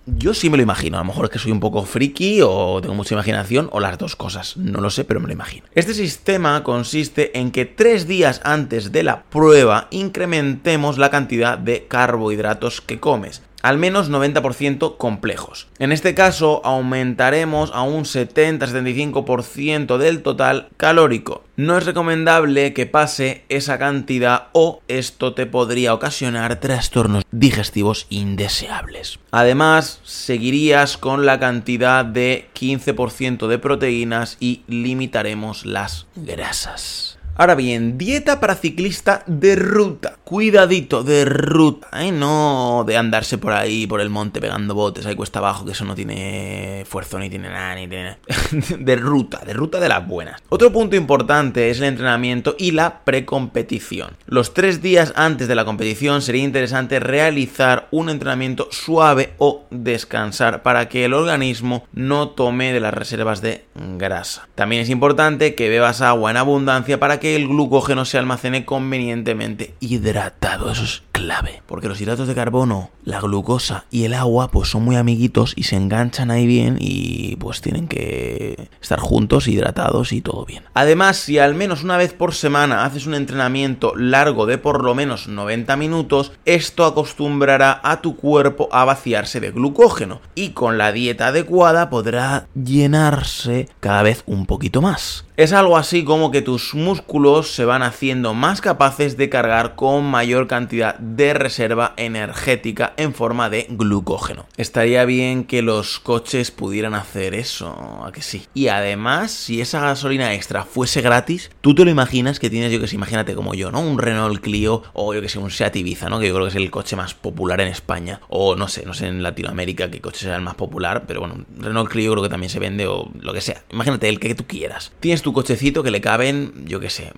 Yo 0.05 0.33
sí 0.33 0.49
me 0.49 0.57
lo 0.57 0.63
imagino, 0.63 0.97
a 0.97 0.99
lo 0.99 1.05
mejor 1.05 1.25
es 1.25 1.31
que 1.31 1.39
soy 1.39 1.53
un 1.53 1.61
poco 1.61 1.85
friki 1.85 2.41
o 2.41 2.79
tengo 2.81 2.93
mucha 2.93 3.15
imaginación 3.15 3.69
o 3.71 3.79
las 3.79 3.97
dos 3.97 4.17
cosas, 4.17 4.57
no 4.57 4.81
lo 4.81 4.89
sé, 4.89 5.05
pero 5.05 5.21
me 5.21 5.27
lo 5.27 5.33
imagino. 5.33 5.65
Este 5.75 5.93
sistema 5.93 6.61
consiste 6.63 7.39
en 7.39 7.51
que 7.51 7.63
tres 7.65 8.05
días 8.05 8.41
antes 8.43 8.91
de 8.91 9.03
la 9.03 9.23
prueba 9.23 9.87
incrementemos 9.91 10.97
la 10.97 11.09
cantidad 11.09 11.57
de 11.57 11.87
carbohidratos 11.87 12.81
que 12.81 12.99
comes 12.99 13.43
al 13.63 13.79
menos 13.79 14.11
90% 14.11 14.97
complejos. 14.97 15.67
En 15.79 15.91
este 15.91 16.13
caso 16.13 16.61
aumentaremos 16.63 17.71
a 17.73 17.81
un 17.81 18.03
70-75% 18.03 19.97
del 19.97 20.21
total 20.21 20.67
calórico. 20.77 21.43
No 21.55 21.77
es 21.77 21.85
recomendable 21.85 22.73
que 22.73 22.85
pase 22.85 23.45
esa 23.49 23.79
cantidad 23.79 24.49
o 24.51 24.81
esto 24.87 25.33
te 25.33 25.45
podría 25.45 25.93
ocasionar 25.93 26.59
trastornos 26.59 27.23
digestivos 27.31 28.05
indeseables. 28.09 29.19
Además, 29.31 30.01
seguirías 30.03 30.97
con 30.97 31.25
la 31.25 31.39
cantidad 31.39 32.03
de 32.05 32.49
15% 32.53 33.47
de 33.47 33.59
proteínas 33.59 34.37
y 34.39 34.63
limitaremos 34.67 35.65
las 35.65 36.07
grasas. 36.15 37.12
Ahora 37.35 37.55
bien, 37.55 37.97
dieta 37.97 38.39
para 38.39 38.53
ciclista 38.53 39.23
de 39.25 39.55
ruta. 39.55 40.17
Cuidadito, 40.23 41.03
de 41.03 41.25
ruta, 41.25 41.87
¿eh? 41.99 42.11
No 42.11 42.83
de 42.85 42.95
andarse 42.95 43.39
por 43.39 43.53
ahí, 43.53 43.87
por 43.87 44.01
el 44.01 44.11
monte, 44.11 44.39
pegando 44.39 44.75
botes 44.75 45.07
ahí 45.07 45.15
cuesta 45.15 45.39
abajo, 45.39 45.65
que 45.65 45.71
eso 45.71 45.83
no 45.83 45.95
tiene 45.95 46.81
esfuerzo, 46.81 47.17
ni 47.17 47.31
tiene 47.31 47.49
nada, 47.49 47.73
ni 47.73 47.87
tiene... 47.87 48.17
de 48.79 48.95
ruta, 48.95 49.39
de 49.43 49.53
ruta 49.53 49.79
de 49.79 49.89
las 49.89 50.07
buenas. 50.07 50.43
Otro 50.49 50.71
punto 50.71 50.95
importante 50.95 51.71
es 51.71 51.79
el 51.79 51.85
entrenamiento 51.85 52.55
y 52.59 52.69
la 52.69 52.99
precompetición. 53.03 54.11
Los 54.27 54.53
tres 54.53 54.83
días 54.83 55.11
antes 55.15 55.47
de 55.47 55.55
la 55.55 55.65
competición 55.65 56.21
sería 56.21 56.43
interesante 56.43 56.99
realizar 56.99 57.87
un 57.89 58.09
entrenamiento 58.09 58.67
suave 58.71 59.33
o 59.39 59.65
descansar 59.71 60.61
para 60.61 60.87
que 60.87 61.05
el 61.05 61.15
organismo 61.15 61.87
no 61.93 62.29
tome 62.29 62.73
de 62.73 62.79
las 62.79 62.93
reservas 62.93 63.41
de 63.41 63.65
grasa. 63.97 64.47
También 64.53 64.83
es 64.83 64.89
importante 64.91 65.55
que 65.55 65.69
bebas 65.69 66.01
agua 66.01 66.29
en 66.29 66.37
abundancia 66.37 66.99
para 66.99 67.19
que 67.19 67.22
que 67.23 67.37
el 67.37 67.47
glucógeno 67.47 68.03
se 68.03 68.17
almacene 68.17 68.65
convenientemente 68.65 69.75
hidratado. 69.79 70.69
Eso 70.69 70.83
es 70.83 71.03
clave. 71.13 71.61
Porque 71.65 71.87
los 71.87 72.01
hidratos 72.01 72.27
de 72.27 72.35
carbono, 72.35 72.89
la 73.05 73.21
glucosa 73.21 73.85
y 73.89 74.03
el 74.03 74.13
agua 74.13 74.49
pues 74.49 74.69
son 74.69 74.83
muy 74.83 74.97
amiguitos 74.97 75.53
y 75.55 75.63
se 75.63 75.77
enganchan 75.77 76.31
ahí 76.31 76.45
bien 76.45 76.77
y 76.79 77.37
pues 77.37 77.61
tienen 77.61 77.87
que 77.87 78.69
estar 78.81 78.99
juntos, 78.99 79.47
hidratados 79.47 80.11
y 80.11 80.21
todo 80.21 80.45
bien. 80.45 80.63
Además, 80.73 81.15
si 81.17 81.39
al 81.39 81.55
menos 81.55 81.83
una 81.83 81.95
vez 81.95 82.13
por 82.13 82.33
semana 82.33 82.83
haces 82.83 83.05
un 83.05 83.13
entrenamiento 83.13 83.95
largo 83.95 84.45
de 84.45 84.57
por 84.57 84.83
lo 84.83 84.95
menos 84.95 85.29
90 85.29 85.77
minutos, 85.77 86.33
esto 86.43 86.83
acostumbrará 86.83 87.79
a 87.83 88.01
tu 88.01 88.17
cuerpo 88.17 88.67
a 88.71 88.83
vaciarse 88.83 89.39
de 89.39 89.51
glucógeno 89.51 90.19
y 90.35 90.49
con 90.49 90.77
la 90.77 90.91
dieta 90.91 91.27
adecuada 91.27 91.89
podrá 91.89 92.47
llenarse 92.55 93.69
cada 93.79 94.03
vez 94.03 94.23
un 94.25 94.45
poquito 94.45 94.81
más. 94.81 95.25
Es 95.35 95.51
algo 95.51 95.77
así 95.77 96.03
como 96.03 96.29
que 96.29 96.43
tus 96.43 96.75
músculos 96.75 97.55
se 97.55 97.65
van 97.65 97.81
haciendo 97.81 98.35
más 98.35 98.61
capaces 98.61 99.17
de 99.17 99.29
cargar 99.29 99.73
con 99.75 100.05
mayor 100.05 100.47
cantidad 100.47 100.99
de 101.03 101.33
reserva 101.33 101.93
energética 101.97 102.93
en 102.97 103.13
forma 103.13 103.49
de 103.49 103.67
glucógeno. 103.69 104.45
Estaría 104.57 105.05
bien 105.05 105.43
que 105.43 105.61
los 105.61 105.99
coches 105.99 106.51
pudieran 106.51 106.95
hacer 106.95 107.33
eso, 107.33 108.03
a 108.05 108.11
que 108.11 108.21
sí. 108.21 108.47
Y 108.53 108.67
además, 108.67 109.31
si 109.31 109.61
esa 109.61 109.81
gasolina 109.81 110.33
extra 110.33 110.63
fuese 110.63 111.01
gratis, 111.01 111.51
tú 111.61 111.75
te 111.75 111.85
lo 111.85 111.91
imaginas 111.91 112.39
que 112.39 112.49
tienes, 112.49 112.71
yo 112.71 112.79
que 112.79 112.87
sé, 112.87 112.95
imagínate 112.95 113.35
como 113.35 113.53
yo, 113.53 113.71
¿no? 113.71 113.81
Un 113.81 113.97
Renault 113.97 114.41
Clio 114.41 114.83
o 114.93 115.13
yo 115.13 115.21
que 115.21 115.29
sé, 115.29 115.39
un 115.39 115.51
Seat 115.51 115.75
Ibiza, 115.75 116.09
¿no? 116.09 116.19
Que 116.19 116.27
yo 116.27 116.33
creo 116.33 116.45
que 116.45 116.51
es 116.51 116.55
el 116.55 116.71
coche 116.71 116.95
más 116.95 117.13
popular 117.13 117.61
en 117.61 117.67
España. 117.67 118.21
O 118.29 118.55
no 118.55 118.67
sé, 118.67 118.85
no 118.85 118.93
sé 118.93 119.07
en 119.07 119.23
Latinoamérica 119.23 119.91
qué 119.91 119.99
coche 120.01 120.21
será 120.21 120.35
el 120.35 120.41
más 120.41 120.55
popular, 120.55 121.03
pero 121.07 121.19
bueno, 121.19 121.45
Renault 121.57 121.89
Clio 121.89 122.11
creo 122.11 122.23
que 122.23 122.29
también 122.29 122.49
se 122.49 122.59
vende 122.59 122.87
o 122.87 123.11
lo 123.19 123.33
que 123.33 123.41
sea. 123.41 123.63
Imagínate 123.71 124.09
el 124.09 124.19
que 124.19 124.35
tú 124.35 124.45
quieras. 124.45 124.91
Tienes 124.99 125.21
tu 125.21 125.33
cochecito 125.33 125.83
que 125.83 125.91
le 125.91 126.01
caben, 126.01 126.65
yo 126.65 126.79
qué 126.79 126.89
sé, 126.89 127.11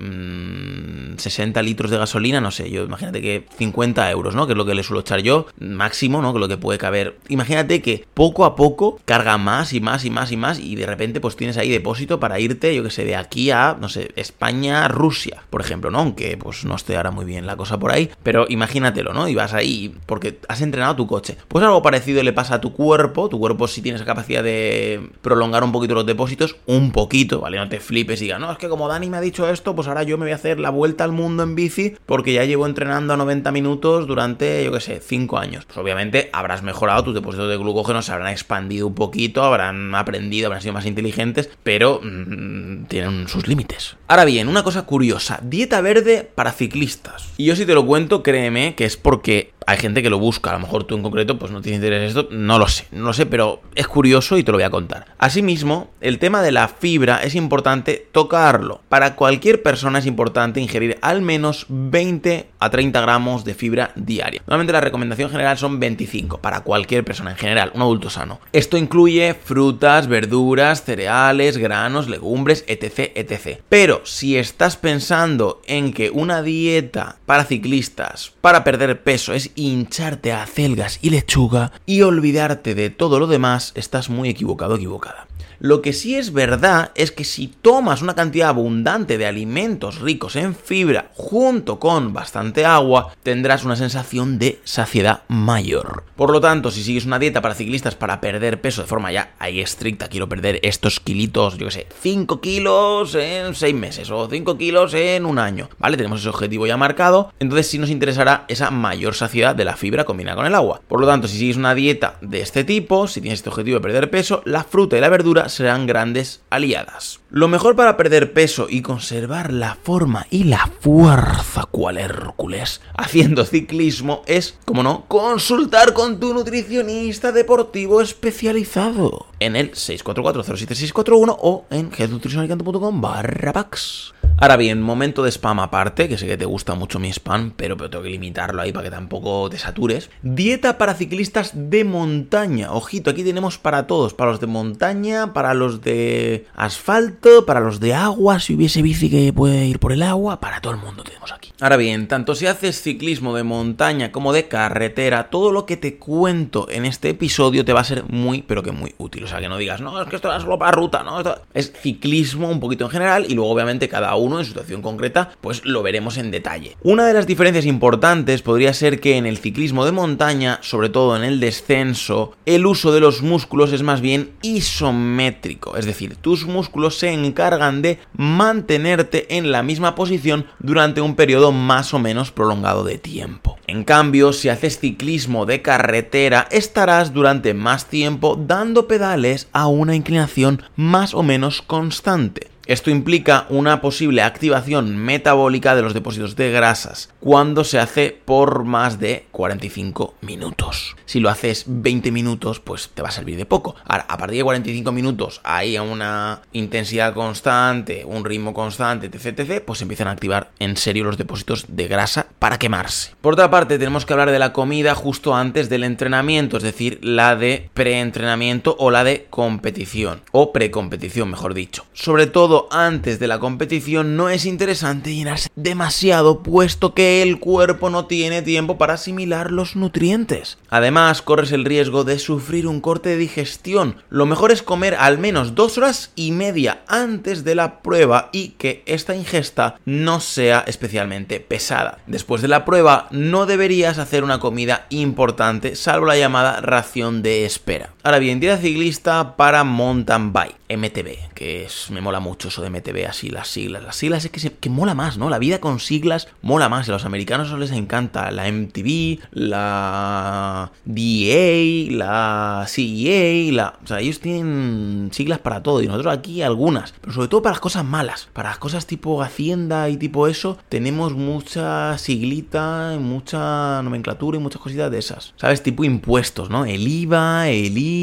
60 1.17 1.61
mm, 1.61 1.65
litros 1.65 1.91
de 1.91 1.97
gasolina, 1.97 2.41
no 2.41 2.51
sé, 2.51 2.69
yo 2.69 2.83
imagínate 2.83 3.21
que 3.21 3.45
50 3.57 3.75
50 3.75 4.11
euros, 4.11 4.35
¿no? 4.35 4.47
Que 4.47 4.53
es 4.53 4.57
lo 4.57 4.65
que 4.65 4.73
le 4.73 4.83
suelo 4.83 5.01
echar 5.01 5.21
yo, 5.21 5.47
máximo, 5.59 6.21
¿no? 6.21 6.33
Que 6.33 6.39
lo 6.39 6.47
que 6.47 6.57
puede 6.57 6.77
caber. 6.77 7.17
Imagínate 7.27 7.81
que 7.81 8.05
poco 8.13 8.45
a 8.45 8.55
poco 8.55 8.99
carga 9.05 9.37
más 9.37 9.73
y 9.73 9.81
más 9.81 10.05
y 10.05 10.09
más 10.09 10.31
y 10.31 10.37
más 10.37 10.59
y 10.59 10.75
de 10.75 10.85
repente 10.85 11.19
pues 11.19 11.35
tienes 11.35 11.57
ahí 11.57 11.69
depósito 11.69 12.19
para 12.19 12.39
irte, 12.39 12.73
yo 12.75 12.83
que 12.83 12.89
sé, 12.89 13.05
de 13.05 13.15
aquí 13.15 13.51
a, 13.51 13.77
no 13.79 13.89
sé, 13.89 14.11
España, 14.15 14.87
Rusia, 14.87 15.43
por 15.49 15.61
ejemplo, 15.61 15.91
¿no? 15.91 15.99
Aunque 15.99 16.37
pues 16.37 16.65
no 16.65 16.75
esté 16.75 16.97
ahora 16.97 17.11
muy 17.11 17.25
bien 17.25 17.45
la 17.45 17.55
cosa 17.55 17.77
por 17.77 17.91
ahí, 17.91 18.09
pero 18.23 18.45
imagínatelo, 18.49 19.13
¿no? 19.13 19.27
Y 19.27 19.35
vas 19.35 19.53
ahí 19.53 19.93
porque 20.05 20.39
has 20.47 20.61
entrenado 20.61 20.95
tu 20.95 21.07
coche. 21.07 21.37
Pues 21.47 21.63
algo 21.63 21.81
parecido 21.81 22.23
le 22.23 22.33
pasa 22.33 22.55
a 22.55 22.61
tu 22.61 22.73
cuerpo, 22.73 23.29
tu 23.29 23.39
cuerpo 23.39 23.67
si 23.67 23.81
tienes 23.81 24.01
la 24.01 24.07
capacidad 24.07 24.43
de 24.43 25.09
prolongar 25.21 25.63
un 25.63 25.71
poquito 25.71 25.93
los 25.95 26.05
depósitos, 26.05 26.57
un 26.65 26.91
poquito, 26.91 27.41
¿vale? 27.41 27.57
No 27.57 27.69
te 27.69 27.79
flipes 27.79 28.21
y 28.21 28.25
digas, 28.25 28.39
no, 28.39 28.51
es 28.51 28.57
que 28.57 28.69
como 28.69 28.87
Dani 28.87 29.09
me 29.09 29.17
ha 29.17 29.21
dicho 29.21 29.49
esto, 29.49 29.75
pues 29.75 29.87
ahora 29.87 30.03
yo 30.03 30.17
me 30.17 30.25
voy 30.25 30.31
a 30.31 30.35
hacer 30.35 30.59
la 30.59 30.69
vuelta 30.69 31.04
al 31.05 31.13
mundo 31.13 31.43
en 31.43 31.55
bici 31.55 31.95
porque 32.05 32.33
ya 32.33 32.43
llevo 32.43 32.65
entrenando 32.65 33.13
a 33.13 33.17
90 33.17 33.51
minutos 33.51 34.07
durante, 34.07 34.63
yo 34.63 34.71
que 34.71 34.81
sé, 34.81 34.99
5 34.99 35.37
años. 35.37 35.65
Pues 35.65 35.77
obviamente 35.77 36.29
habrás 36.33 36.63
mejorado, 36.63 37.05
tus 37.05 37.13
depósitos 37.13 37.49
de 37.49 37.57
glucógeno 37.57 38.01
se 38.01 38.11
habrán 38.11 38.31
expandido 38.31 38.87
un 38.87 38.95
poquito, 38.95 39.43
habrán 39.43 39.95
aprendido, 39.95 40.47
habrán 40.47 40.61
sido 40.61 40.73
más 40.73 40.85
inteligentes, 40.85 41.49
pero 41.63 42.01
mmm, 42.03 42.85
tienen 42.85 43.27
sus 43.27 43.47
límites. 43.47 43.95
Ahora 44.07 44.25
bien, 44.25 44.47
una 44.47 44.63
cosa 44.63 44.83
curiosa, 44.83 45.39
dieta 45.41 45.81
verde 45.81 46.29
para 46.35 46.51
ciclistas. 46.51 47.31
Y 47.37 47.45
yo 47.45 47.55
si 47.55 47.65
te 47.65 47.73
lo 47.73 47.85
cuento, 47.85 48.21
créeme 48.21 48.75
que 48.75 48.85
es 48.85 48.97
porque 48.97 49.54
hay 49.65 49.77
gente 49.77 50.03
que 50.03 50.09
lo 50.09 50.19
busca, 50.19 50.51
a 50.51 50.53
lo 50.53 50.59
mejor 50.59 50.83
tú 50.83 50.95
en 50.95 51.03
concreto 51.03 51.37
pues 51.39 51.51
no 51.51 51.61
tienes 51.61 51.77
interés 51.79 52.01
en 52.01 52.07
esto, 52.07 52.27
no 52.31 52.59
lo 52.59 52.67
sé, 52.67 52.85
no 52.91 53.05
lo 53.05 53.13
sé, 53.13 53.25
pero 53.25 53.61
es 53.75 53.87
curioso 53.87 54.37
y 54.37 54.43
te 54.43 54.51
lo 54.51 54.57
voy 54.57 54.63
a 54.63 54.69
contar. 54.69 55.05
Asimismo, 55.17 55.89
el 56.01 56.19
tema 56.19 56.41
de 56.41 56.51
la 56.51 56.67
fibra 56.67 57.23
es 57.23 57.35
importante 57.35 58.07
tocarlo. 58.11 58.81
Para 58.89 59.15
cualquier 59.15 59.63
persona 59.63 59.99
es 59.99 60.05
importante 60.05 60.61
ingerir 60.61 60.97
al 61.01 61.21
menos 61.21 61.65
20 61.69 62.47
a 62.59 62.69
30 62.69 63.01
gramos 63.01 63.45
de 63.45 63.55
fibra 63.55 63.91
diaria. 63.95 64.41
Normalmente 64.45 64.73
la 64.73 64.81
recomendación 64.81 65.29
general 65.29 65.57
son 65.57 65.79
25 65.79 66.39
para 66.39 66.61
cualquier 66.61 67.03
persona 67.03 67.31
en 67.31 67.37
general, 67.37 67.71
un 67.73 67.81
adulto 67.81 68.09
sano. 68.09 68.39
Esto 68.53 68.77
incluye 68.77 69.33
frutas, 69.33 70.07
verduras, 70.07 70.83
cereales, 70.83 71.57
granos, 71.57 72.07
legumbres, 72.07 72.63
etc, 72.67 73.11
etc. 73.15 73.59
Pero 73.69 74.01
si 74.05 74.37
estás 74.37 74.77
pensando 74.77 75.61
en 75.65 75.93
que 75.93 76.09
una 76.09 76.41
dieta 76.41 77.17
para 77.25 77.45
ciclistas, 77.45 78.33
para 78.41 78.63
perder 78.63 79.01
peso 79.01 79.33
es 79.33 79.51
hincharte 79.55 80.31
a 80.31 80.45
celgas 80.45 80.99
y 81.01 81.09
lechuga 81.09 81.71
y 81.85 82.01
olvidarte 82.01 82.75
de 82.75 82.89
todo 82.89 83.19
lo 83.19 83.27
demás, 83.27 83.71
estás 83.75 84.09
muy 84.09 84.29
equivocado, 84.29 84.75
equivocada. 84.75 85.27
Lo 85.59 85.81
que 85.81 85.93
sí 85.93 86.15
es 86.15 86.33
verdad 86.33 86.91
es 86.95 87.11
que 87.11 87.23
si 87.23 87.47
tomas 87.47 88.01
una 88.01 88.15
cantidad 88.15 88.49
abundante 88.49 89.17
de 89.17 89.25
alimentos 89.25 89.99
ricos 89.99 90.35
en 90.35 90.55
fibra 90.55 91.11
junto 91.13 91.79
con 91.79 92.13
bastante 92.13 92.65
agua, 92.65 93.13
tendrás 93.23 93.63
una 93.63 93.75
sensación 93.75 94.39
de 94.39 94.59
saciedad 94.63 95.23
mayor. 95.27 96.03
Por 96.15 96.31
lo 96.31 96.41
tanto, 96.41 96.71
si 96.71 96.83
sigues 96.83 97.05
una 97.05 97.19
dieta 97.19 97.41
para 97.41 97.55
ciclistas 97.55 97.95
para 97.95 98.21
perder 98.21 98.61
peso 98.61 98.81
de 98.81 98.87
forma 98.87 99.11
ya 99.11 99.33
ahí 99.39 99.59
estricta, 99.59 100.07
quiero 100.07 100.29
perder 100.29 100.59
estos 100.63 100.99
kilitos, 100.99 101.57
yo 101.57 101.67
que 101.67 101.71
sé, 101.71 101.87
5 102.01 102.41
kilos 102.41 103.15
en 103.15 103.55
6 103.55 103.75
meses 103.75 104.11
o 104.11 104.27
5 104.29 104.57
kilos 104.57 104.93
en 104.93 105.25
un 105.25 105.39
año, 105.39 105.69
¿vale? 105.79 105.97
Tenemos 105.97 106.19
ese 106.19 106.29
objetivo 106.29 106.67
ya 106.67 106.77
marcado, 106.77 107.33
entonces 107.39 107.67
sí 107.67 107.77
nos 107.77 107.89
interesará 107.89 108.45
esa 108.47 108.71
mayor 108.71 109.15
saciedad 109.15 109.55
de 109.55 109.65
la 109.65 109.75
fibra 109.75 110.05
combinada 110.05 110.37
con 110.37 110.45
el 110.45 110.55
agua. 110.55 110.81
Por 110.87 110.99
lo 110.99 111.07
tanto, 111.07 111.27
si 111.27 111.37
sigues 111.37 111.57
una 111.57 111.75
dieta 111.75 112.17
de 112.21 112.41
este 112.41 112.63
tipo, 112.63 113.07
si 113.07 113.21
tienes 113.21 113.39
este 113.39 113.49
objetivo 113.49 113.77
de 113.77 113.81
perder 113.81 114.09
peso, 114.09 114.41
la 114.45 114.63
fruta 114.63 114.97
y 114.97 115.01
la 115.01 115.09
verdura 115.09 115.44
serán 115.49 115.87
grandes 115.87 116.41
aliadas. 116.49 117.19
Lo 117.29 117.47
mejor 117.47 117.75
para 117.75 117.97
perder 117.97 118.33
peso 118.33 118.67
y 118.69 118.81
conservar 118.81 119.51
la 119.51 119.75
forma 119.75 120.27
y 120.29 120.45
la 120.45 120.69
fuerza 120.79 121.65
cual 121.65 121.97
Hércules 121.97 122.81
haciendo 122.95 123.45
ciclismo 123.45 124.23
es, 124.25 124.57
como 124.65 124.83
no, 124.83 125.05
consultar 125.07 125.93
con 125.93 126.19
tu 126.19 126.33
nutricionista 126.33 127.31
deportivo 127.31 128.01
especializado 128.01 129.27
en 129.39 129.55
el 129.55 129.71
644-07641 129.71 131.37
o 131.39 131.65
en 131.69 131.91
healthnutritionalicante.com 131.97 133.01
barra 133.01 133.53
packs. 133.53 134.13
Ahora 134.37 134.57
bien, 134.57 134.81
momento 134.81 135.23
de 135.23 135.31
spam 135.31 135.61
aparte, 135.61 136.09
que 136.09 136.17
sé 136.17 136.27
que 136.27 136.35
te 136.35 136.43
gusta 136.43 136.75
mucho 136.75 136.99
mi 136.99 137.07
spam, 137.07 137.53
pero, 137.55 137.77
pero 137.77 137.89
tengo 137.89 138.03
que 138.03 138.09
limitarlo 138.09 138.61
ahí 138.61 138.73
para 138.73 138.83
que 138.83 138.91
tampoco 138.91 139.49
te 139.49 139.57
satures. 139.57 140.09
Dieta 140.23 140.77
para 140.77 140.93
ciclistas 140.93 141.51
de 141.53 141.85
montaña. 141.85 142.73
Ojito, 142.73 143.11
aquí 143.11 143.23
tenemos 143.23 143.57
para 143.57 143.87
todos, 143.87 144.13
para 144.13 144.31
los 144.31 144.41
de 144.41 144.47
montaña, 144.47 145.31
para 145.31 145.53
los 145.53 145.81
de 145.81 146.47
asfalto, 146.53 147.45
para 147.45 147.61
los 147.61 147.79
de 147.79 147.93
agua, 147.93 148.41
si 148.41 148.55
hubiese 148.55 148.81
bici 148.81 149.09
que 149.09 149.31
puede 149.31 149.65
ir 149.65 149.79
por 149.79 149.93
el 149.93 150.03
agua, 150.03 150.41
para 150.41 150.59
todo 150.59 150.73
el 150.73 150.79
mundo 150.79 151.03
tenemos 151.03 151.31
aquí. 151.31 151.53
Ahora 151.61 151.77
bien, 151.77 152.09
tanto 152.09 152.35
si 152.35 152.47
haces 152.47 152.81
ciclismo 152.81 153.33
de 153.35 153.43
montaña 153.43 154.11
como 154.11 154.33
de 154.33 154.49
carretera, 154.49 155.29
todo 155.29 155.53
lo 155.53 155.65
que 155.65 155.77
te 155.77 155.97
cuento 155.97 156.67
en 156.69 156.85
este 156.85 157.09
episodio 157.09 157.63
te 157.63 157.71
va 157.71 157.79
a 157.79 157.85
ser 157.85 158.03
muy, 158.09 158.41
pero 158.41 158.63
que 158.63 158.71
muy 158.71 158.93
útil. 158.97 159.24
O 159.25 159.27
sea, 159.27 159.39
que 159.39 159.49
no 159.49 159.57
digas, 159.57 159.81
no, 159.81 159.99
es 159.99 160.07
que 160.07 160.17
esto 160.17 160.31
es 160.31 160.43
solo 160.43 160.59
para 160.59 160.71
ruta, 160.71 161.01
no, 161.01 161.17
esto 161.17 161.41
es 161.55 161.73
ciclismo 161.73 162.47
un 162.47 162.59
poquito 162.59 162.85
en 162.85 162.91
general 162.91 163.25
y 163.27 163.33
luego 163.33 163.49
obviamente 163.49 163.89
cada 163.89 164.13
uno 164.13 164.37
en 164.37 164.45
situación 164.45 164.83
concreta, 164.83 165.31
pues 165.41 165.65
lo 165.65 165.81
veremos 165.81 166.17
en 166.17 166.29
detalle. 166.29 166.77
Una 166.83 167.07
de 167.07 167.13
las 167.15 167.25
diferencias 167.25 167.65
importantes 167.65 168.43
podría 168.43 168.71
ser 168.75 168.99
que 168.99 169.17
en 169.17 169.25
el 169.25 169.39
ciclismo 169.39 169.83
de 169.83 169.91
montaña, 169.91 170.59
sobre 170.61 170.89
todo 170.89 171.15
en 171.17 171.23
el 171.23 171.39
descenso, 171.39 172.33
el 172.45 172.67
uso 172.67 172.91
de 172.91 172.99
los 172.99 173.23
músculos 173.23 173.73
es 173.73 173.81
más 173.81 173.99
bien 173.99 174.33
isométrico, 174.43 175.75
es 175.75 175.87
decir, 175.87 176.17
tus 176.17 176.45
músculos 176.45 176.99
se 176.99 177.11
encargan 177.11 177.81
de 177.81 177.97
mantenerte 178.13 179.37
en 179.37 179.51
la 179.51 179.63
misma 179.63 179.95
posición 179.95 180.45
durante 180.59 181.01
un 181.01 181.15
periodo 181.15 181.51
más 181.51 181.95
o 181.95 181.99
menos 181.99 182.29
prolongado 182.29 182.83
de 182.83 182.99
tiempo. 182.99 183.57
En 183.65 183.83
cambio, 183.83 184.33
si 184.33 184.49
haces 184.49 184.79
ciclismo 184.79 185.47
de 185.47 185.63
carretera, 185.63 186.47
estarás 186.51 187.11
durante 187.11 187.55
más 187.55 187.87
tiempo 187.87 188.39
dando 188.39 188.87
pedales 188.87 189.14
a 189.53 189.67
una 189.67 189.95
inclinación 189.95 190.63
más 190.75 191.13
o 191.13 191.23
menos 191.23 191.61
constante. 191.61 192.54
Esto 192.67 192.89
implica 192.89 193.45
una 193.49 193.79
posible 193.79 194.23
activación 194.23 194.97
metabólica 194.97 195.75
de 195.75 195.83
los 195.83 195.93
depósitos 195.93 196.35
de 196.35 196.51
grasas 196.51 197.09
cuando 197.19 197.63
se 197.63 197.77
hace 197.77 198.17
por 198.25 198.63
más 198.63 198.99
de 198.99 199.27
45 199.31 200.15
minutos. 200.21 200.95
Si 201.05 201.19
lo 201.19 201.29
haces 201.29 201.65
20 201.67 202.11
minutos, 202.11 202.59
pues 202.59 202.89
te 202.89 203.03
va 203.03 203.09
a 203.09 203.11
servir 203.11 203.37
de 203.37 203.45
poco. 203.45 203.75
Ahora, 203.85 204.05
a 204.09 204.17
partir 204.17 204.37
de 204.37 204.43
45 204.43 204.91
minutos, 204.91 205.41
a 205.43 205.61
una 205.81 206.41
intensidad 206.53 207.13
constante, 207.13 208.03
un 208.05 208.25
ritmo 208.25 208.53
constante, 208.53 209.11
etc, 209.13 209.61
pues 209.63 209.81
empiezan 209.81 210.07
a 210.07 210.11
activar 210.11 210.51
en 210.59 210.77
serio 210.77 211.03
los 211.03 211.17
depósitos 211.17 211.65
de 211.67 211.87
grasa 211.87 212.27
para 212.39 212.57
quemarse. 212.57 213.13
Por 213.21 213.33
otra 213.33 213.51
parte, 213.51 213.77
tenemos 213.77 214.05
que 214.05 214.13
hablar 214.13 214.31
de 214.31 214.39
la 214.39 214.53
comida 214.53 214.95
justo 214.95 215.35
antes 215.35 215.69
del 215.69 215.83
entrenamiento, 215.83 216.57
es 216.57 216.63
decir, 216.63 216.99
la 217.01 217.35
de 217.35 217.69
preentrenamiento 217.73 218.75
o 218.79 218.89
la 218.89 219.03
de 219.03 219.27
competición, 219.29 220.21
o 220.31 220.51
precompetición, 220.51 221.29
mejor 221.29 221.53
dicho. 221.53 221.85
Sobre 221.93 222.27
todo 222.27 222.54
antes 222.71 223.19
de 223.19 223.27
la 223.27 223.39
competición 223.39 224.15
no 224.15 224.29
es 224.29 224.45
interesante 224.45 225.13
llenarse 225.13 225.49
demasiado 225.55 226.43
puesto 226.43 226.93
que 226.93 227.21
el 227.21 227.39
cuerpo 227.39 227.89
no 227.89 228.05
tiene 228.05 228.41
tiempo 228.41 228.77
para 228.77 228.93
asimilar 228.93 229.51
los 229.51 229.75
nutrientes. 229.75 230.57
Además, 230.69 231.21
corres 231.21 231.51
el 231.51 231.65
riesgo 231.65 232.03
de 232.03 232.19
sufrir 232.19 232.67
un 232.67 232.81
corte 232.81 233.09
de 233.09 233.17
digestión. 233.17 233.97
Lo 234.09 234.25
mejor 234.25 234.51
es 234.51 234.63
comer 234.63 234.95
al 234.95 235.17
menos 235.17 235.55
dos 235.55 235.77
horas 235.77 236.11
y 236.15 236.31
media 236.31 236.81
antes 236.87 237.43
de 237.43 237.55
la 237.55 237.81
prueba 237.81 238.29
y 238.31 238.49
que 238.49 238.83
esta 238.85 239.15
ingesta 239.15 239.79
no 239.85 240.19
sea 240.19 240.63
especialmente 240.67 241.39
pesada. 241.39 241.99
Después 242.07 242.41
de 242.41 242.47
la 242.47 242.65
prueba 242.65 243.07
no 243.11 243.45
deberías 243.45 243.97
hacer 243.97 244.23
una 244.23 244.39
comida 244.39 244.85
importante 244.89 245.75
salvo 245.75 246.05
la 246.05 246.17
llamada 246.17 246.61
ración 246.61 247.21
de 247.21 247.45
espera. 247.45 247.94
Ahora 248.05 248.19
bien, 248.19 248.39
dieta 248.39 248.57
ciclista 248.57 249.35
para 249.35 249.63
mountain 249.63 250.31
bike, 250.31 250.55
MTB, 250.69 251.33
que 251.33 251.65
es, 251.65 251.89
me 251.89 252.01
mola 252.01 252.19
mucho 252.19 252.49
eso 252.49 252.61
de 252.61 252.69
MTB, 252.69 253.07
así 253.09 253.31
las 253.31 253.47
siglas. 253.47 253.81
Las 253.81 253.95
siglas 253.95 254.23
es 254.23 254.29
que, 254.29 254.51
que 254.51 254.69
mola 254.69 254.93
más, 254.93 255.17
¿no? 255.17 255.27
La 255.27 255.39
vida 255.39 255.59
con 255.59 255.79
siglas 255.79 256.27
mola 256.43 256.69
más. 256.69 256.87
A 256.87 256.91
los 256.91 257.05
americanos 257.05 257.51
les 257.57 257.71
encanta 257.71 258.29
la 258.29 258.47
MTV, 258.47 259.21
la 259.31 260.71
DA, 260.85 261.97
la 261.97 262.65
CEA, 262.67 263.51
la... 263.51 263.79
O 263.83 263.87
sea, 263.87 264.01
ellos 264.01 264.19
tienen 264.19 265.09
siglas 265.11 265.39
para 265.39 265.63
todo 265.63 265.81
y 265.81 265.87
nosotros 265.87 266.15
aquí 266.15 266.43
algunas, 266.43 266.93
pero 267.01 267.11
sobre 267.11 267.27
todo 267.27 267.41
para 267.41 267.53
las 267.53 267.59
cosas 267.59 267.85
malas. 267.85 268.29
Para 268.33 268.49
las 268.49 268.59
cosas 268.59 268.85
tipo 268.85 269.23
Hacienda 269.23 269.89
y 269.89 269.97
tipo 269.97 270.27
eso, 270.27 270.59
tenemos 270.69 271.13
mucha 271.13 271.97
siglita, 271.97 272.99
mucha 272.99 273.81
nomenclatura 273.81 274.37
y 274.37 274.41
muchas 274.41 274.61
cositas 274.61 274.91
de 274.91 274.99
esas. 274.99 275.33
¿Sabes? 275.37 275.63
Tipo 275.63 275.83
impuestos, 275.83 276.51
¿no? 276.51 276.65
El 276.65 276.87
IVA, 276.87 277.49
el 277.49 277.75
IVA 277.75 277.94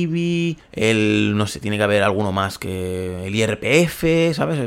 El, 0.73 1.35
no 1.37 1.47
sé, 1.47 1.61
tiene 1.61 1.77
que 1.77 1.83
haber 1.83 2.03
alguno 2.03 2.33
más 2.33 2.59
que 2.59 3.27
el 3.27 3.35
IRPF, 3.35 4.35
¿sabes? 4.35 4.59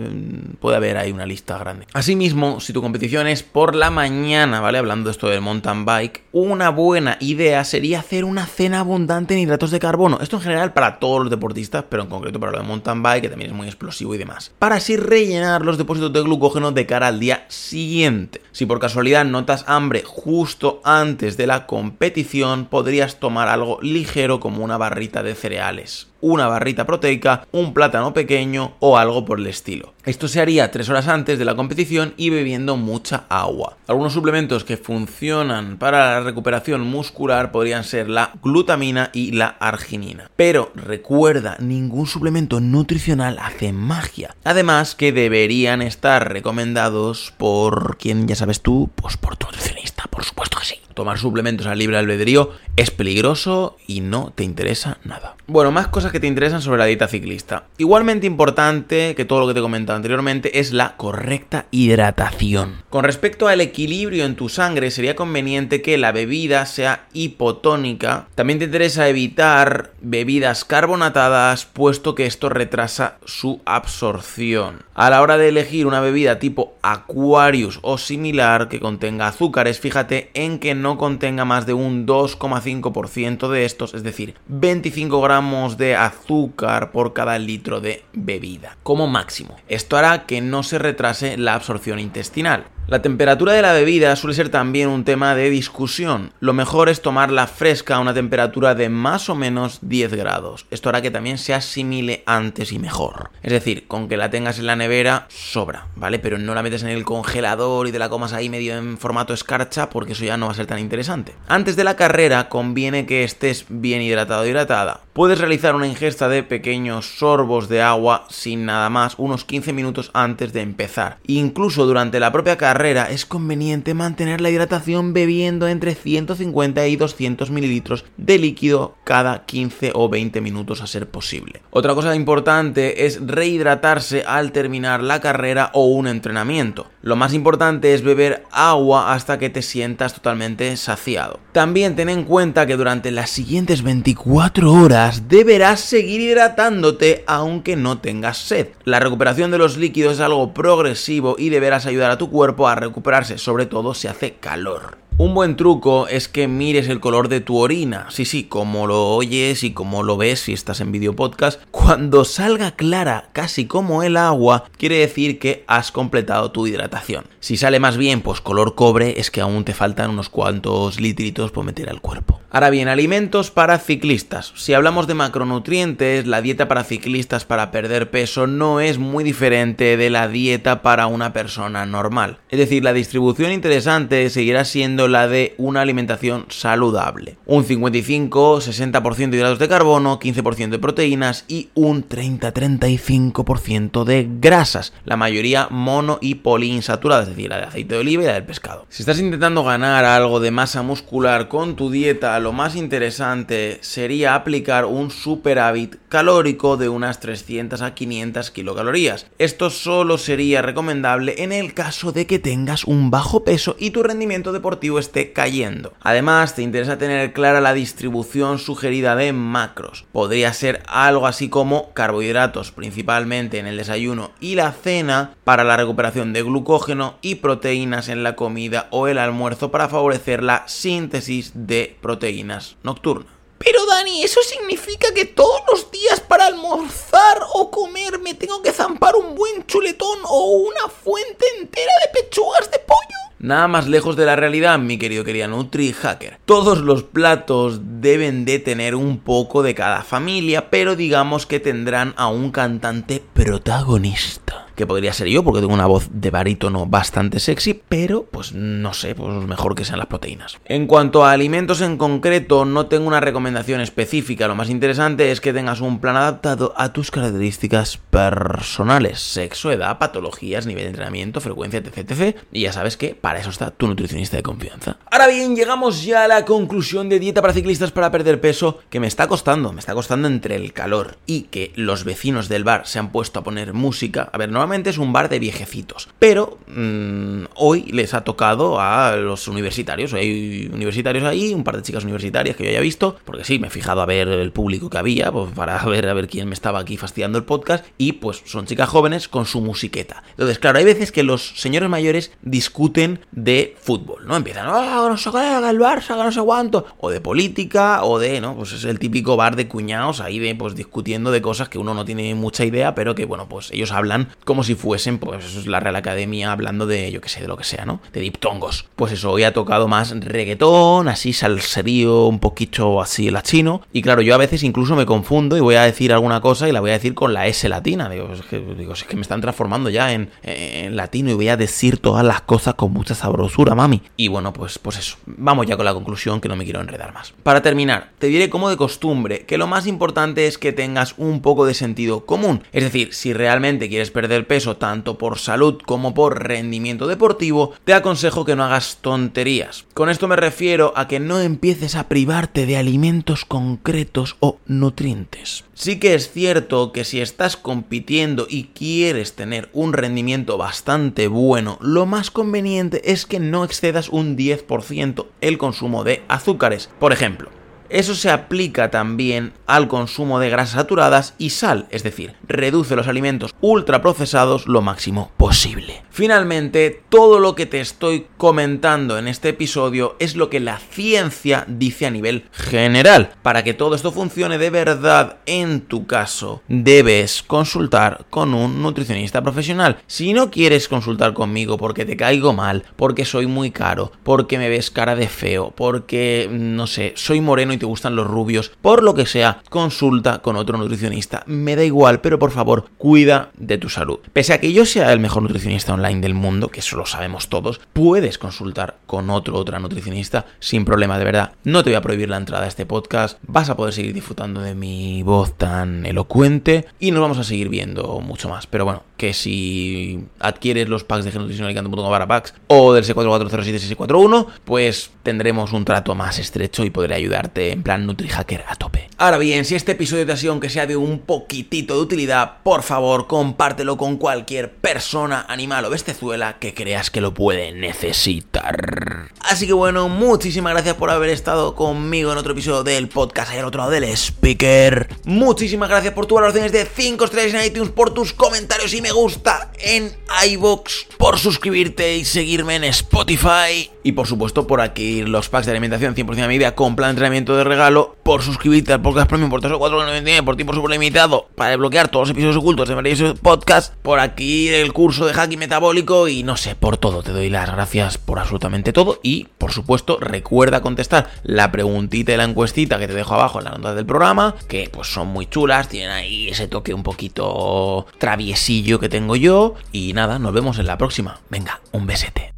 Puede 0.59 0.77
haber 0.77 0.97
ahí 0.97 1.11
una 1.11 1.25
lista 1.25 1.57
grande. 1.57 1.87
Asimismo, 1.93 2.59
si 2.59 2.73
tu 2.73 2.81
competición 2.81 3.27
es 3.27 3.43
por 3.43 3.75
la 3.75 3.89
mañana, 3.89 4.59
¿vale? 4.61 4.77
Hablando 4.77 5.09
esto 5.09 5.27
del 5.27 5.41
mountain 5.41 5.85
bike, 5.85 6.23
una 6.31 6.69
buena 6.69 7.17
idea 7.19 7.63
sería 7.63 7.99
hacer 7.99 8.25
una 8.25 8.45
cena 8.45 8.79
abundante 8.81 9.33
en 9.33 9.41
hidratos 9.41 9.71
de 9.71 9.79
carbono. 9.79 10.19
Esto 10.21 10.37
en 10.37 10.43
general 10.43 10.73
para 10.73 10.99
todos 10.99 11.21
los 11.21 11.29
deportistas, 11.29 11.85
pero 11.89 12.03
en 12.03 12.09
concreto 12.09 12.39
para 12.39 12.53
lo 12.53 12.59
de 12.59 12.65
mountain 12.65 13.01
bike, 13.01 13.23
que 13.23 13.29
también 13.29 13.51
es 13.51 13.57
muy 13.57 13.67
explosivo 13.67 14.15
y 14.15 14.17
demás. 14.17 14.51
Para 14.59 14.75
así 14.75 14.97
rellenar 14.97 15.63
los 15.63 15.77
depósitos 15.77 16.13
de 16.13 16.21
glucógeno 16.21 16.71
de 16.71 16.85
cara 16.85 17.07
al 17.07 17.19
día 17.19 17.45
siguiente. 17.47 18.41
Si 18.51 18.65
por 18.65 18.79
casualidad 18.79 19.25
notas 19.25 19.65
hambre 19.67 20.03
justo 20.05 20.81
antes 20.83 21.37
de 21.37 21.47
la 21.47 21.65
competición, 21.65 22.65
podrías 22.65 23.19
tomar 23.19 23.47
algo 23.47 23.79
ligero 23.81 24.39
como 24.39 24.63
una 24.63 24.77
barrita 24.77 25.14
de 25.23 25.35
cereales 25.35 26.07
una 26.25 26.47
barrita 26.47 26.87
proteica, 26.87 27.47
un 27.51 27.71
plátano 27.73 28.11
pequeño 28.13 28.73
o 28.79 28.97
algo 28.97 29.25
por 29.25 29.39
el 29.39 29.45
estilo. 29.45 29.93
Esto 30.05 30.27
se 30.27 30.41
haría 30.41 30.71
tres 30.71 30.89
horas 30.89 31.07
antes 31.07 31.37
de 31.37 31.45
la 31.45 31.55
competición 31.55 32.15
y 32.17 32.31
bebiendo 32.31 32.77
mucha 32.77 33.25
agua. 33.29 33.77
Algunos 33.87 34.13
suplementos 34.13 34.63
que 34.63 34.77
funcionan 34.77 35.77
para 35.77 36.13
la 36.13 36.21
recuperación 36.21 36.81
muscular 36.81 37.51
podrían 37.51 37.83
ser 37.83 38.09
la 38.09 38.31
glutamina 38.41 39.11
y 39.13 39.33
la 39.33 39.47
arginina. 39.59 40.31
Pero 40.35 40.71
recuerda, 40.73 41.57
ningún 41.59 42.07
suplemento 42.07 42.59
nutricional 42.59 43.37
hace 43.39 43.71
magia. 43.71 44.35
Además 44.43 44.95
que 44.95 45.11
deberían 45.11 45.83
estar 45.83 46.31
recomendados 46.31 47.33
por 47.37 47.97
quien 47.97 48.27
ya 48.27 48.35
sabes 48.35 48.61
tú, 48.61 48.89
pues 48.95 49.17
por 49.17 49.37
tu 49.37 49.45
nutricionista, 49.45 49.94
por 50.15 50.23
supuesto 50.23 50.57
que 50.57 50.65
sí. 50.65 50.75
Tomar 50.93 51.17
suplementos 51.17 51.67
al 51.67 51.77
libre 51.77 51.97
albedrío 51.97 52.51
es 52.77 52.89
peligroso 52.89 53.75
y 53.85 53.99
no 53.99 54.31
te 54.33 54.45
interesa 54.45 54.97
nada. 55.03 55.35
Bueno, 55.45 55.69
más 55.69 55.87
cosas 55.89 56.13
que 56.13 56.21
te 56.21 56.27
interesan 56.27 56.61
sobre 56.61 56.77
la 56.77 56.85
dieta 56.85 57.09
ciclista. 57.09 57.65
Igualmente 57.77 58.25
importante 58.25 59.13
que 59.13 59.25
todo 59.25 59.41
lo 59.41 59.47
que 59.47 59.53
te 59.53 59.59
he 59.59 59.61
comentado 59.61 59.97
anteriormente 59.97 60.57
es 60.57 60.71
la 60.71 60.95
correcta 60.95 61.65
hidratación. 61.69 62.83
Con 62.89 63.03
respecto 63.03 63.49
al 63.49 63.59
equilibrio 63.59 64.23
en 64.23 64.37
tu 64.37 64.47
sangre, 64.47 64.89
sería 64.89 65.17
conveniente 65.17 65.81
que 65.81 65.97
la 65.97 66.13
bebida 66.13 66.65
sea 66.65 67.07
hipotónica. 67.11 68.27
También 68.35 68.59
te 68.59 68.65
interesa 68.65 69.09
evitar 69.09 69.91
bebidas 69.99 70.63
carbonatadas, 70.63 71.65
puesto 71.65 72.15
que 72.15 72.25
esto 72.25 72.47
retrasa 72.47 73.17
su 73.25 73.61
absorción. 73.65 74.83
A 74.93 75.09
la 75.09 75.21
hora 75.21 75.37
de 75.37 75.49
elegir 75.49 75.87
una 75.87 75.99
bebida 75.99 76.39
tipo 76.39 76.77
Aquarius 76.81 77.79
o 77.81 77.97
similar 77.97 78.69
que 78.69 78.79
contenga 78.79 79.27
azúcares, 79.27 79.81
fíjate 79.81 80.04
en 80.09 80.59
que 80.59 80.75
no 80.75 80.97
contenga 80.97 81.45
más 81.45 81.65
de 81.65 81.73
un 81.73 82.05
2,5% 82.05 83.49
de 83.49 83.65
estos, 83.65 83.93
es 83.93 84.03
decir, 84.03 84.35
25 84.47 85.21
gramos 85.21 85.77
de 85.77 85.95
azúcar 85.95 86.91
por 86.91 87.13
cada 87.13 87.37
litro 87.39 87.81
de 87.81 88.03
bebida, 88.13 88.77
como 88.83 89.07
máximo. 89.07 89.55
Esto 89.67 89.97
hará 89.97 90.25
que 90.25 90.41
no 90.41 90.63
se 90.63 90.79
retrase 90.79 91.37
la 91.37 91.53
absorción 91.53 91.99
intestinal. 91.99 92.65
La 92.87 93.01
temperatura 93.01 93.53
de 93.53 93.63
la 93.63 93.73
bebida 93.73 94.15
suele 94.15 94.35
ser 94.35 94.49
también 94.49 94.89
un 94.89 95.05
tema 95.05 95.33
de 95.33 95.49
discusión. 95.49 96.33
Lo 96.39 96.53
mejor 96.53 96.87
es 96.87 97.01
tomarla 97.01 97.47
fresca 97.47 97.95
a 97.95 97.99
una 97.99 98.13
temperatura 98.13 98.75
de 98.75 98.89
más 98.89 99.27
o 99.27 99.33
menos 99.33 99.79
10 99.81 100.13
grados. 100.13 100.67
Esto 100.69 100.89
hará 100.89 101.01
que 101.01 101.09
también 101.09 101.39
se 101.39 101.55
asimile 101.55 102.21
antes 102.27 102.71
y 102.71 102.77
mejor. 102.77 103.31
Es 103.41 103.51
decir, 103.51 103.87
con 103.87 104.07
que 104.07 104.17
la 104.17 104.29
tengas 104.29 104.59
en 104.59 104.67
la 104.67 104.75
nevera, 104.75 105.25
sobra, 105.29 105.87
¿vale? 105.95 106.19
Pero 106.19 106.37
no 106.37 106.53
la 106.53 106.61
metes 106.61 106.83
en 106.83 106.89
el 106.89 107.05
congelador 107.05 107.87
y 107.87 107.91
te 107.91 107.97
la 107.97 108.09
comas 108.09 108.33
ahí 108.33 108.49
medio 108.49 108.77
en 108.77 108.99
formato 108.99 109.33
escarcha 109.33 109.89
porque 109.95 110.11
eso 110.11 110.25
ya 110.25 110.35
no 110.35 110.47
va 110.47 110.51
a 110.51 110.55
ser 110.55 110.65
tan 110.65 110.79
interesante. 110.79 111.31
Antes 111.47 111.77
de 111.77 111.85
la 111.85 111.95
carrera 111.95 112.49
conviene 112.49 113.05
que 113.05 113.23
estés 113.23 113.65
bien 113.69 114.01
hidratado 114.01 114.41
o 114.41 114.45
hidratada. 114.45 114.99
Puedes 115.13 115.39
realizar 115.39 115.73
una 115.73 115.87
ingesta 115.87 116.27
de 116.27 116.43
pequeños 116.43 117.17
sorbos 117.17 117.69
de 117.69 117.81
agua 117.81 118.25
sin 118.29 118.65
nada 118.65 118.89
más 118.89 119.15
unos 119.17 119.45
15 119.45 119.71
minutos 119.71 120.11
antes 120.13 120.51
de 120.51 120.59
empezar. 120.59 121.19
Incluso 121.27 121.85
durante 121.85 122.19
la 122.19 122.33
propia 122.33 122.57
carrera 122.57 123.09
es 123.09 123.25
conveniente 123.25 123.93
mantener 123.93 124.41
la 124.41 124.49
hidratación 124.49 125.13
bebiendo 125.13 125.69
entre 125.69 125.95
150 125.95 126.85
y 126.87 126.97
200 126.97 127.49
mililitros 127.49 128.03
de 128.17 128.37
líquido 128.37 128.95
cada 129.05 129.45
15 129.45 129.91
o 129.95 130.09
20 130.09 130.41
minutos 130.41 130.81
a 130.81 130.87
ser 130.87 131.07
posible. 131.07 131.61
Otra 131.71 131.95
cosa 131.95 132.13
importante 132.13 133.05
es 133.05 133.25
rehidratarse 133.25 134.25
al 134.27 134.51
terminar 134.51 135.01
la 135.01 135.21
carrera 135.21 135.69
o 135.71 135.85
un 135.85 136.07
entrenamiento. 136.07 136.87
Lo 137.05 137.15
más 137.15 137.35
importante 137.35 137.93
es 137.93 138.01
beber 138.01 138.45
agua 138.51 139.13
hasta 139.13 139.37
que 139.37 139.51
te 139.51 139.61
sientas 139.61 140.15
totalmente 140.15 140.75
saciado. 140.75 141.39
También 141.51 141.95
ten 141.95 142.09
en 142.09 142.23
cuenta 142.23 142.65
que 142.65 142.77
durante 142.77 143.11
las 143.11 143.29
siguientes 143.29 143.83
24 143.83 144.73
horas 144.73 145.29
deberás 145.29 145.81
seguir 145.81 146.19
hidratándote 146.19 147.23
aunque 147.27 147.75
no 147.75 147.99
tengas 147.99 148.39
sed. 148.39 148.69
La 148.85 148.99
recuperación 148.99 149.51
de 149.51 149.59
los 149.59 149.77
líquidos 149.77 150.13
es 150.13 150.19
algo 150.19 150.51
progresivo 150.55 151.35
y 151.37 151.49
deberás 151.49 151.85
ayudar 151.85 152.09
a 152.09 152.17
tu 152.17 152.31
cuerpo 152.31 152.67
a 152.67 152.73
recuperarse, 152.73 153.37
sobre 153.37 153.67
todo 153.67 153.93
si 153.93 154.07
hace 154.07 154.37
calor. 154.37 154.97
Un 155.17 155.33
buen 155.33 155.55
truco 155.55 156.09
es 156.09 156.27
que 156.27 156.49
mires 156.49 156.89
el 156.89 156.99
color 156.99 157.29
de 157.29 157.39
tu 157.39 157.57
orina. 157.57 158.07
Sí, 158.09 158.25
sí, 158.25 158.43
como 158.43 158.85
lo 158.85 159.15
oyes 159.15 159.63
y 159.63 159.71
como 159.71 160.03
lo 160.03 160.17
ves 160.17 160.41
si 160.41 160.51
estás 160.51 160.81
en 160.81 160.91
video 160.91 161.15
podcast. 161.15 161.61
Cuando 161.71 162.25
salga 162.25 162.71
clara, 162.71 163.29
casi 163.31 163.65
como 163.65 164.03
el 164.03 164.17
agua, 164.17 164.65
quiere 164.77 164.97
decir 164.97 165.39
que 165.39 165.63
has 165.67 165.93
completado 165.93 166.51
tu 166.51 166.67
hidratación. 166.67 167.23
Si 167.39 167.55
sale 167.55 167.79
más 167.79 167.95
bien, 167.95 168.19
pues 168.19 168.41
color 168.41 168.75
cobre, 168.75 169.17
es 169.17 169.31
que 169.31 169.39
aún 169.39 169.63
te 169.63 169.73
faltan 169.73 170.09
unos 170.09 170.27
cuantos 170.27 170.99
litritos 170.99 171.51
por 171.51 171.63
meter 171.63 171.89
al 171.89 172.01
cuerpo. 172.01 172.41
Ahora 172.49 172.69
bien, 172.69 172.89
alimentos 172.89 173.51
para 173.51 173.79
ciclistas. 173.79 174.51
Si 174.55 174.73
hablamos 174.73 175.07
de 175.07 175.13
macronutrientes, 175.13 176.27
la 176.27 176.41
dieta 176.41 176.67
para 176.67 176.83
ciclistas 176.83 177.45
para 177.45 177.71
perder 177.71 178.11
peso 178.11 178.47
no 178.47 178.81
es 178.81 178.97
muy 178.97 179.23
diferente 179.23 179.95
de 179.95 180.09
la 180.09 180.27
dieta 180.27 180.81
para 180.81 181.07
una 181.07 181.31
persona 181.31 181.85
normal. 181.85 182.39
Es 182.49 182.59
decir, 182.59 182.83
la 182.83 182.93
distribución 182.93 183.53
interesante 183.53 184.29
seguirá 184.29 184.65
siendo 184.65 185.04
la 185.07 185.27
de 185.27 185.55
una 185.57 185.81
alimentación 185.81 186.45
saludable. 186.49 187.37
Un 187.45 187.65
55-60% 187.65 189.29
de 189.29 189.37
hidratos 189.37 189.59
de 189.59 189.67
carbono, 189.67 190.19
15% 190.19 190.69
de 190.69 190.79
proteínas 190.79 191.45
y 191.47 191.69
un 191.73 192.07
30-35% 192.07 194.03
de 194.03 194.27
grasas, 194.39 194.93
la 195.03 195.17
mayoría 195.17 195.67
mono 195.69 196.19
y 196.21 196.35
poliinsaturadas, 196.35 197.29
es 197.29 197.35
decir, 197.35 197.49
la 197.49 197.57
de 197.57 197.63
aceite 197.63 197.95
de 197.95 198.01
oliva 198.01 198.23
y 198.23 198.25
la 198.27 198.33
del 198.33 198.45
pescado. 198.45 198.85
Si 198.89 199.03
estás 199.03 199.19
intentando 199.19 199.63
ganar 199.63 200.05
algo 200.05 200.39
de 200.39 200.51
masa 200.51 200.81
muscular 200.81 201.47
con 201.47 201.75
tu 201.75 201.89
dieta, 201.89 202.39
lo 202.39 202.53
más 202.53 202.75
interesante 202.75 203.79
sería 203.81 204.35
aplicar 204.35 204.85
un 204.85 205.11
superávit 205.11 205.97
calórico 206.09 206.77
de 206.77 206.89
unas 206.89 207.19
300 207.19 207.81
a 207.81 207.93
500 207.93 208.51
kilocalorías. 208.51 209.27
Esto 209.37 209.69
solo 209.69 210.17
sería 210.17 210.61
recomendable 210.61 211.35
en 211.37 211.51
el 211.51 211.73
caso 211.73 212.11
de 212.11 212.25
que 212.25 212.39
tengas 212.39 212.85
un 212.85 213.11
bajo 213.11 213.43
peso 213.43 213.75
y 213.79 213.91
tu 213.91 214.03
rendimiento 214.03 214.53
deportivo 214.53 214.94
esté 214.99 215.33
cayendo. 215.33 215.93
Además, 216.01 216.55
te 216.55 216.61
interesa 216.61 216.97
tener 216.97 217.33
clara 217.33 217.61
la 217.61 217.73
distribución 217.73 218.59
sugerida 218.59 219.15
de 219.15 219.33
macros. 219.33 220.05
Podría 220.11 220.53
ser 220.53 220.83
algo 220.87 221.27
así 221.27 221.49
como 221.49 221.93
carbohidratos, 221.93 222.71
principalmente 222.71 223.59
en 223.59 223.67
el 223.67 223.77
desayuno 223.77 224.31
y 224.39 224.55
la 224.55 224.71
cena, 224.71 225.35
para 225.43 225.63
la 225.63 225.77
recuperación 225.77 226.33
de 226.33 226.43
glucógeno 226.43 227.15
y 227.21 227.35
proteínas 227.35 228.09
en 228.09 228.23
la 228.23 228.35
comida 228.35 228.87
o 228.91 229.07
el 229.07 229.17
almuerzo 229.17 229.71
para 229.71 229.89
favorecer 229.89 230.43
la 230.43 230.63
síntesis 230.67 231.51
de 231.53 231.97
proteínas 232.01 232.77
nocturna. 232.83 233.34
Pero 233.57 233.85
Dani, 233.85 234.23
¿eso 234.23 234.41
significa 234.41 235.13
que 235.13 235.25
todos 235.25 235.61
los 235.71 235.91
días 235.91 236.19
para 236.19 236.47
almorzar 236.47 237.39
o 237.53 237.71
comer 237.71 238.19
me 238.19 238.33
tengo 238.33 238.61
que 238.61 238.71
zampar 238.71 239.15
un 239.15 239.35
buen 239.35 239.65
chuletón 239.65 240.19
o 240.23 240.57
una 240.57 240.89
fuente 240.89 241.45
entera 241.59 241.91
de 242.03 242.21
pechugas 242.21 242.69
de 242.71 242.79
pollo? 242.79 242.99
Nada 243.39 243.67
más 243.67 243.87
lejos 243.87 244.15
de 244.15 244.25
la 244.25 244.35
realidad, 244.35 244.79
mi 244.79 244.97
querido 244.97 245.23
querido 245.23 245.47
Nutri 245.47 245.93
Hacker. 245.93 246.39
Todos 246.45 246.79
los 246.79 247.03
platos 247.03 247.79
deben 248.01 248.43
de 248.45 248.59
tener 248.59 248.95
un 248.95 249.19
poco 249.19 249.61
de 249.63 249.75
cada 249.75 250.03
familia, 250.03 250.69
pero 250.69 250.95
digamos 250.95 251.45
que 251.45 251.59
tendrán 251.59 252.13
a 252.17 252.27
un 252.27 252.51
cantante 252.51 253.23
protagonista 253.33 254.64
que 254.75 254.87
podría 254.87 255.13
ser 255.13 255.27
yo, 255.27 255.43
porque 255.43 255.61
tengo 255.61 255.73
una 255.73 255.85
voz 255.85 256.09
de 256.11 256.31
barítono 256.31 256.85
bastante 256.85 257.39
sexy, 257.39 257.73
pero 257.87 258.25
pues 258.25 258.53
no 258.53 258.93
sé, 258.93 259.15
pues 259.15 259.45
mejor 259.45 259.75
que 259.75 259.85
sean 259.85 259.99
las 259.99 260.07
proteínas. 260.07 260.57
En 260.65 260.87
cuanto 260.87 261.25
a 261.25 261.31
alimentos 261.31 261.81
en 261.81 261.97
concreto, 261.97 262.65
no 262.65 262.87
tengo 262.87 263.07
una 263.07 263.19
recomendación 263.19 263.81
específica, 263.81 264.47
lo 264.47 264.55
más 264.55 264.69
interesante 264.69 265.31
es 265.31 265.41
que 265.41 265.53
tengas 265.53 265.81
un 265.81 265.99
plan 265.99 266.17
adaptado 266.17 266.73
a 266.77 266.93
tus 266.93 267.11
características 267.11 267.97
personales, 267.97 269.19
sexo, 269.19 269.71
edad, 269.71 269.97
patologías, 269.97 270.65
nivel 270.65 270.83
de 270.83 270.89
entrenamiento, 270.89 271.41
frecuencia, 271.41 271.79
etc. 271.79 271.97
etc 271.97 272.37
y 272.51 272.61
ya 272.61 272.73
sabes 272.73 272.97
que 272.97 273.15
para 273.15 273.39
eso 273.39 273.49
está 273.49 273.71
tu 273.71 273.87
nutricionista 273.87 274.37
de 274.37 274.43
confianza. 274.43 274.97
Ahora 275.11 275.27
bien, 275.27 275.55
llegamos 275.55 276.03
ya 276.03 276.23
a 276.23 276.27
la 276.27 276.45
conclusión 276.45 277.09
de 277.09 277.19
dieta 277.19 277.41
para 277.41 277.53
ciclistas 277.53 277.91
para 277.91 278.11
perder 278.11 278.41
peso, 278.41 278.79
que 278.89 278.99
me 278.99 279.07
está 279.07 279.27
costando, 279.27 279.73
me 279.73 279.79
está 279.79 279.93
costando 279.93 280.27
entre 280.27 280.55
el 280.55 280.73
calor 280.73 281.17
y 281.25 281.43
que 281.43 281.71
los 281.75 282.03
vecinos 282.03 282.49
del 282.49 282.63
bar 282.63 282.87
se 282.87 282.99
han 282.99 283.11
puesto 283.11 283.39
a 283.39 283.43
poner 283.43 283.73
música. 283.73 284.29
A 284.31 284.37
ver, 284.37 284.49
no 284.49 284.61
es 284.85 284.97
un 284.97 285.13
bar 285.13 285.29
de 285.29 285.39
viejecitos. 285.39 286.09
Pero 286.19 286.57
mm, 286.67 287.45
hoy 287.55 287.83
les 287.91 288.13
ha 288.13 288.23
tocado 288.23 288.79
a 288.79 289.15
los 289.15 289.47
universitarios. 289.47 290.13
Hay 290.13 290.69
universitarios 290.73 291.23
ahí, 291.23 291.53
un 291.53 291.63
par 291.63 291.77
de 291.77 291.83
chicas 291.83 292.03
universitarias 292.03 292.55
que 292.55 292.63
yo 292.63 292.69
haya 292.69 292.79
visto, 292.79 293.17
porque 293.25 293.43
sí, 293.43 293.59
me 293.59 293.67
he 293.67 293.69
fijado 293.69 294.01
a 294.01 294.05
ver 294.05 294.27
el 294.27 294.51
público 294.51 294.89
que 294.89 294.97
había, 294.97 295.31
pues 295.31 295.51
para 295.53 295.83
ver 295.85 296.07
a 296.07 296.13
ver 296.13 296.27
quién 296.27 296.47
me 296.47 296.53
estaba 296.53 296.79
aquí 296.79 296.97
fastidiando 296.97 297.37
el 297.37 297.43
podcast. 297.43 297.85
Y 297.97 298.13
pues 298.13 298.41
son 298.45 298.65
chicas 298.65 298.89
jóvenes 298.89 299.27
con 299.27 299.45
su 299.45 299.61
musiqueta. 299.61 300.23
Entonces, 300.31 300.59
claro, 300.59 300.79
hay 300.79 300.85
veces 300.85 301.11
que 301.11 301.23
los 301.23 301.59
señores 301.59 301.89
mayores 301.89 302.31
discuten 302.41 303.19
de 303.31 303.75
fútbol, 303.79 304.25
¿no? 304.25 304.35
Empiezan, 304.35 304.67
ah, 304.67 305.07
no 305.09 305.17
sé 305.17 305.29
qué, 305.31 305.69
el 305.69 305.79
Barça, 305.79 306.17
no 306.17 306.31
sé 306.31 306.41
cuánto. 306.41 306.85
O 306.97 307.09
de 307.09 307.21
política, 307.21 308.03
o 308.03 308.19
de, 308.19 308.41
¿no? 308.41 308.55
Pues 308.55 308.73
es 308.73 308.83
el 308.85 308.99
típico 308.99 309.37
bar 309.37 309.55
de 309.55 309.67
cuñados 309.67 310.21
ahí 310.21 310.39
pues 310.53 310.75
discutiendo 310.75 311.31
de 311.31 311.41
cosas 311.41 311.69
que 311.69 311.79
uno 311.79 311.93
no 311.93 312.05
tiene 312.05 312.35
mucha 312.35 312.65
idea, 312.65 312.93
pero 312.93 313.15
que, 313.15 313.25
bueno, 313.25 313.49
pues 313.49 313.71
ellos 313.71 313.91
hablan 313.91 314.29
como 314.43 314.54
si 314.63 314.75
fuesen, 314.75 315.17
pues 315.17 315.45
eso 315.45 315.59
es 315.59 315.67
la 315.67 315.79
Real 315.79 315.95
Academia 315.95 316.51
hablando 316.51 316.85
de, 316.85 317.11
yo 317.11 317.21
qué 317.21 317.29
sé, 317.29 317.41
de 317.41 317.47
lo 317.47 317.57
que 317.57 317.63
sea, 317.63 317.85
¿no? 317.85 318.01
De 318.13 318.19
diptongos. 318.19 318.85
Pues 318.95 319.11
eso, 319.11 319.31
hoy 319.31 319.43
ha 319.43 319.53
tocado 319.53 319.87
más 319.87 320.11
reggaetón, 320.11 321.07
así 321.07 321.33
salserío, 321.33 322.27
un 322.27 322.39
poquito 322.39 323.01
así 323.01 323.29
latino. 323.29 323.81
Y 323.93 324.01
claro, 324.01 324.21
yo 324.21 324.33
a 324.35 324.37
veces 324.37 324.63
incluso 324.63 324.95
me 324.95 325.05
confundo 325.05 325.57
y 325.57 325.61
voy 325.61 325.75
a 325.75 325.83
decir 325.83 326.13
alguna 326.13 326.41
cosa 326.41 326.67
y 326.67 326.71
la 326.71 326.79
voy 326.79 326.91
a 326.91 326.93
decir 326.93 327.13
con 327.13 327.33
la 327.33 327.47
S 327.47 327.67
latina. 327.69 328.09
Digo, 328.09 328.31
es 328.31 328.41
que, 328.41 328.59
digo, 328.59 328.93
es 328.93 329.03
que 329.03 329.15
me 329.15 329.21
están 329.21 329.41
transformando 329.41 329.89
ya 329.89 330.13
en, 330.13 330.29
en 330.43 330.95
latino 330.95 331.29
y 331.31 331.33
voy 331.33 331.49
a 331.49 331.57
decir 331.57 331.97
todas 331.97 332.25
las 332.25 332.41
cosas 332.41 332.75
con 332.75 332.91
mucha 332.91 333.15
sabrosura, 333.15 333.75
mami. 333.75 334.01
Y 334.17 334.27
bueno, 334.27 334.53
pues, 334.53 334.79
pues 334.79 334.97
eso. 334.97 335.17
Vamos 335.25 335.65
ya 335.65 335.75
con 335.75 335.85
la 335.85 335.93
conclusión 335.93 336.41
que 336.41 336.49
no 336.49 336.55
me 336.55 336.63
quiero 336.63 336.81
enredar 336.81 337.13
más. 337.13 337.33
Para 337.43 337.61
terminar, 337.61 338.11
te 338.19 338.27
diré 338.27 338.49
como 338.49 338.69
de 338.69 338.77
costumbre 338.77 339.45
que 339.45 339.57
lo 339.57 339.67
más 339.67 339.87
importante 339.87 340.47
es 340.47 340.57
que 340.57 340.71
tengas 340.71 341.15
un 341.17 341.41
poco 341.41 341.65
de 341.65 341.73
sentido 341.73 342.25
común. 342.25 342.63
Es 342.71 342.83
decir, 342.83 343.13
si 343.13 343.33
realmente 343.33 343.89
quieres 343.89 344.11
perder 344.11 344.44
peso 344.47 344.77
tanto 344.77 345.17
por 345.17 345.39
salud 345.39 345.79
como 345.85 346.13
por 346.13 346.47
rendimiento 346.47 347.07
deportivo, 347.07 347.73
te 347.83 347.93
aconsejo 347.93 348.45
que 348.45 348.55
no 348.55 348.63
hagas 348.63 348.99
tonterías. 349.01 349.85
Con 349.93 350.09
esto 350.09 350.27
me 350.27 350.35
refiero 350.35 350.93
a 350.95 351.07
que 351.07 351.19
no 351.19 351.39
empieces 351.39 351.95
a 351.95 352.07
privarte 352.07 352.65
de 352.65 352.77
alimentos 352.77 353.45
concretos 353.45 354.37
o 354.39 354.59
nutrientes. 354.65 355.65
Sí 355.73 355.99
que 355.99 356.13
es 356.13 356.31
cierto 356.31 356.91
que 356.91 357.03
si 357.03 357.19
estás 357.19 357.57
compitiendo 357.57 358.47
y 358.49 358.65
quieres 358.73 359.33
tener 359.33 359.69
un 359.73 359.93
rendimiento 359.93 360.57
bastante 360.57 361.27
bueno, 361.27 361.77
lo 361.81 362.05
más 362.05 362.31
conveniente 362.31 363.11
es 363.11 363.25
que 363.25 363.39
no 363.39 363.63
excedas 363.63 364.09
un 364.09 364.37
10% 364.37 365.25
el 365.41 365.57
consumo 365.57 366.03
de 366.03 366.23
azúcares. 366.27 366.89
Por 366.99 367.11
ejemplo, 367.11 367.49
eso 367.95 368.13
se 368.13 368.29
aplica 368.29 368.91
también 368.91 369.53
al 369.67 369.87
consumo 369.87 370.39
de 370.39 370.49
grasas 370.49 370.75
saturadas 370.75 371.33
y 371.37 371.51
sal, 371.51 371.87
es 371.91 372.03
decir, 372.03 372.35
reduce 372.45 372.95
los 372.97 373.07
alimentos 373.07 373.55
ultraprocesados 373.61 374.67
lo 374.67 374.81
máximo 374.81 375.31
posible. 375.37 376.03
Finalmente, 376.09 377.03
todo 377.09 377.39
lo 377.39 377.55
que 377.55 377.65
te 377.65 377.79
estoy 377.79 378.27
comentando 378.37 379.17
en 379.17 379.27
este 379.27 379.49
episodio 379.49 380.15
es 380.19 380.35
lo 380.35 380.49
que 380.49 380.59
la 380.59 380.77
ciencia 380.77 381.65
dice 381.67 382.05
a 382.05 382.11
nivel 382.11 382.45
general. 382.51 383.31
Para 383.41 383.63
que 383.63 383.73
todo 383.73 383.95
esto 383.95 384.11
funcione 384.11 384.57
de 384.57 384.69
verdad 384.69 385.37
en 385.45 385.81
tu 385.81 386.05
caso, 386.05 386.61
debes 386.67 387.43
consultar 387.43 388.25
con 388.29 388.53
un 388.53 388.81
nutricionista 388.81 389.41
profesional. 389.41 389.97
Si 390.07 390.33
no 390.33 390.51
quieres 390.51 390.87
consultar 390.87 391.33
conmigo 391.33 391.77
porque 391.77 392.05
te 392.05 392.17
caigo 392.17 392.53
mal, 392.53 392.83
porque 392.95 393.25
soy 393.25 393.47
muy 393.47 393.71
caro, 393.71 394.11
porque 394.23 394.57
me 394.57 394.69
ves 394.69 394.91
cara 394.91 395.15
de 395.15 395.27
feo, 395.27 395.73
porque, 395.75 396.49
no 396.51 396.87
sé, 396.87 397.13
soy 397.15 397.41
moreno 397.41 397.73
y 397.73 397.77
te 397.77 397.84
gustan 397.85 398.15
los 398.15 398.27
rubios, 398.27 398.71
por 398.81 399.03
lo 399.03 399.13
que 399.13 399.25
sea, 399.25 399.61
consulta 399.69 400.39
con 400.39 400.55
otro 400.55 400.77
nutricionista. 400.77 401.43
Me 401.45 401.75
da 401.75 401.83
igual, 401.83 402.21
pero 402.21 402.39
por 402.39 402.51
favor, 402.51 402.85
cuida 402.97 403.51
de 403.57 403.77
tu 403.77 403.89
salud. 403.89 404.19
Pese 404.33 404.53
a 404.53 404.59
que 404.59 404.73
yo 404.73 404.85
sea 404.85 405.13
el 405.13 405.19
mejor 405.19 405.43
nutricionista 405.43 405.93
online 405.93 406.21
del 406.21 406.33
mundo, 406.33 406.69
que 406.69 406.81
eso 406.81 406.97
lo 406.97 407.05
sabemos 407.05 407.49
todos, 407.49 407.79
puedes 407.93 408.37
consultar 408.37 408.97
con 409.05 409.29
otro 409.29 409.57
otra 409.57 409.79
nutricionista 409.79 410.45
sin 410.59 410.85
problema, 410.85 411.17
de 411.17 411.25
verdad. 411.25 411.53
No 411.63 411.83
te 411.83 411.89
voy 411.91 411.97
a 411.97 412.01
prohibir 412.01 412.29
la 412.29 412.37
entrada 412.37 412.65
a 412.65 412.67
este 412.67 412.85
podcast, 412.85 413.37
vas 413.47 413.69
a 413.69 413.77
poder 413.77 413.93
seguir 413.93 414.13
disfrutando 414.13 414.61
de 414.61 414.75
mi 414.75 415.23
voz 415.23 415.57
tan 415.57 416.05
elocuente 416.05 416.85
y 416.99 417.11
nos 417.11 417.21
vamos 417.21 417.37
a 417.37 417.43
seguir 417.43 417.69
viendo 417.69 418.19
mucho 418.19 418.49
más. 418.49 418.67
Pero 418.67 418.85
bueno, 418.85 419.03
que 419.17 419.33
si 419.33 420.25
adquieres 420.39 420.89
los 420.89 421.03
packs 421.03 421.25
de 421.25 421.31
genutricionalicante.com 421.31 422.09
para 422.09 422.27
packs 422.27 422.53
o 422.67 422.93
del 422.93 423.05
C44076641, 423.05 424.47
pues 424.63 425.11
tendremos 425.23 425.73
un 425.73 425.85
trato 425.85 426.15
más 426.15 426.39
estrecho 426.39 426.83
y 426.83 426.89
podré 426.89 427.15
ayudarte 427.15 427.64
en 427.71 427.83
plan 427.83 428.05
NutriHacker 428.05 428.65
a 428.67 428.75
tope. 428.75 429.09
Ahora 429.17 429.37
bien, 429.37 429.63
si 429.63 429.75
este 429.75 429.93
episodio 429.93 430.25
te 430.25 430.33
ha 430.33 430.37
sido 430.37 430.59
sea 430.69 430.85
de 430.87 430.97
un 430.97 431.19
poquitito 431.19 431.95
de 431.95 432.01
utilidad, 432.01 432.57
por 432.63 432.83
favor, 432.83 433.27
compártelo 433.27 433.97
con 433.97 434.17
cualquier 434.17 434.73
persona, 434.73 435.45
animal 435.47 435.85
o 435.85 435.89
bestezuela 435.89 436.57
que 436.59 436.73
creas 436.73 437.09
que 437.09 437.21
lo 437.21 437.33
puede 437.33 437.71
necesitar. 437.71 439.29
Así 439.39 439.67
que 439.67 439.73
bueno, 439.73 440.09
muchísimas 440.09 440.73
gracias 440.73 440.95
por 440.95 441.11
haber 441.11 441.29
estado 441.29 441.75
conmigo 441.75 442.31
en 442.31 442.37
otro 442.37 442.53
episodio 442.53 442.83
del 442.83 443.07
podcast 443.07 443.51
ahí 443.51 443.59
al 443.59 443.65
otro 443.65 443.79
lado 443.79 443.91
del 443.91 444.05
speaker. 444.05 445.07
Muchísimas 445.25 445.89
gracias 445.89 446.13
por 446.13 446.25
tus 446.25 446.35
valoraciones 446.35 446.71
de 446.71 446.85
5 446.85 447.25
estrellas 447.25 447.53
en 447.53 447.67
iTunes, 447.67 447.91
por 447.91 448.13
tus 448.13 448.33
comentarios 448.33 448.93
y 448.93 449.01
me 449.01 449.11
gusta 449.11 449.71
en 449.79 450.11
iBox, 450.49 451.07
por 451.17 451.39
suscribirte 451.39 452.17
y 452.17 452.25
seguirme 452.25 452.75
en 452.75 452.85
Spotify 452.85 453.91
y 454.03 454.11
por 454.11 454.27
supuesto 454.27 454.67
por 454.67 454.81
adquirir 454.81 455.29
los 455.29 455.49
packs 455.49 455.65
de 455.65 455.71
alimentación 455.71 456.15
100% 456.15 456.35
de 456.35 456.47
mi 456.47 456.57
vida 456.57 456.75
con 456.75 456.95
plan 456.95 457.09
de 457.09 457.11
entrenamiento 457.11 457.54
de 457.55 457.63
regalo, 457.63 458.15
por 458.23 458.41
suscribirte 458.41 458.93
al 458.93 459.01
podcast 459.01 459.29
premium 459.29 459.49
por 459.49 459.61
3 459.61 459.73
o 459.73 459.79
4,99 459.79 460.43
por 460.43 460.55
tiempo 460.55 460.73
super 460.73 460.91
limitado 460.91 461.47
para 461.55 461.71
desbloquear 461.71 462.07
todos 462.07 462.27
los 462.27 462.31
episodios 462.31 462.57
ocultos 462.57 462.89
de 462.89 462.95
maravilloso 462.95 463.35
podcast, 463.35 463.93
por 464.01 464.19
adquirir 464.19 464.73
el 464.73 464.93
curso 464.93 465.25
de 465.25 465.33
hacking 465.33 465.59
metabólico 465.59 466.27
y 466.27 466.43
no 466.43 466.57
sé, 466.57 466.75
por 466.75 466.97
todo. 466.97 467.23
Te 467.23 467.31
doy 467.31 467.49
las 467.49 467.71
gracias 467.71 468.17
por 468.17 468.39
absolutamente 468.39 468.93
todo 468.93 469.19
y 469.21 469.47
por 469.57 469.71
supuesto 469.71 470.17
recuerda 470.19 470.81
contestar 470.81 471.29
la 471.43 471.71
preguntita 471.71 472.33
y 472.33 472.37
la 472.37 472.43
encuestita 472.43 472.99
que 472.99 473.07
te 473.07 473.13
dejo 473.13 473.33
abajo 473.33 473.59
en 473.59 473.65
la 473.65 473.71
nota 473.71 473.93
del 473.93 474.05
programa, 474.05 474.55
que 474.67 474.89
pues 474.91 475.07
son 475.07 475.27
muy 475.27 475.47
chulas, 475.47 475.89
tienen 475.89 476.11
ahí 476.11 476.47
ese 476.49 476.67
toque 476.67 476.93
un 476.93 477.03
poquito 477.03 478.07
traviesillo 478.17 478.99
que 478.99 479.09
tengo 479.09 479.35
yo 479.35 479.75
y 479.91 480.13
nada, 480.13 480.39
nos 480.39 480.53
vemos 480.53 480.79
en 480.79 480.87
la 480.87 480.97
próxima. 480.97 481.39
Venga, 481.49 481.81
un 481.91 482.07
besete. 482.07 482.54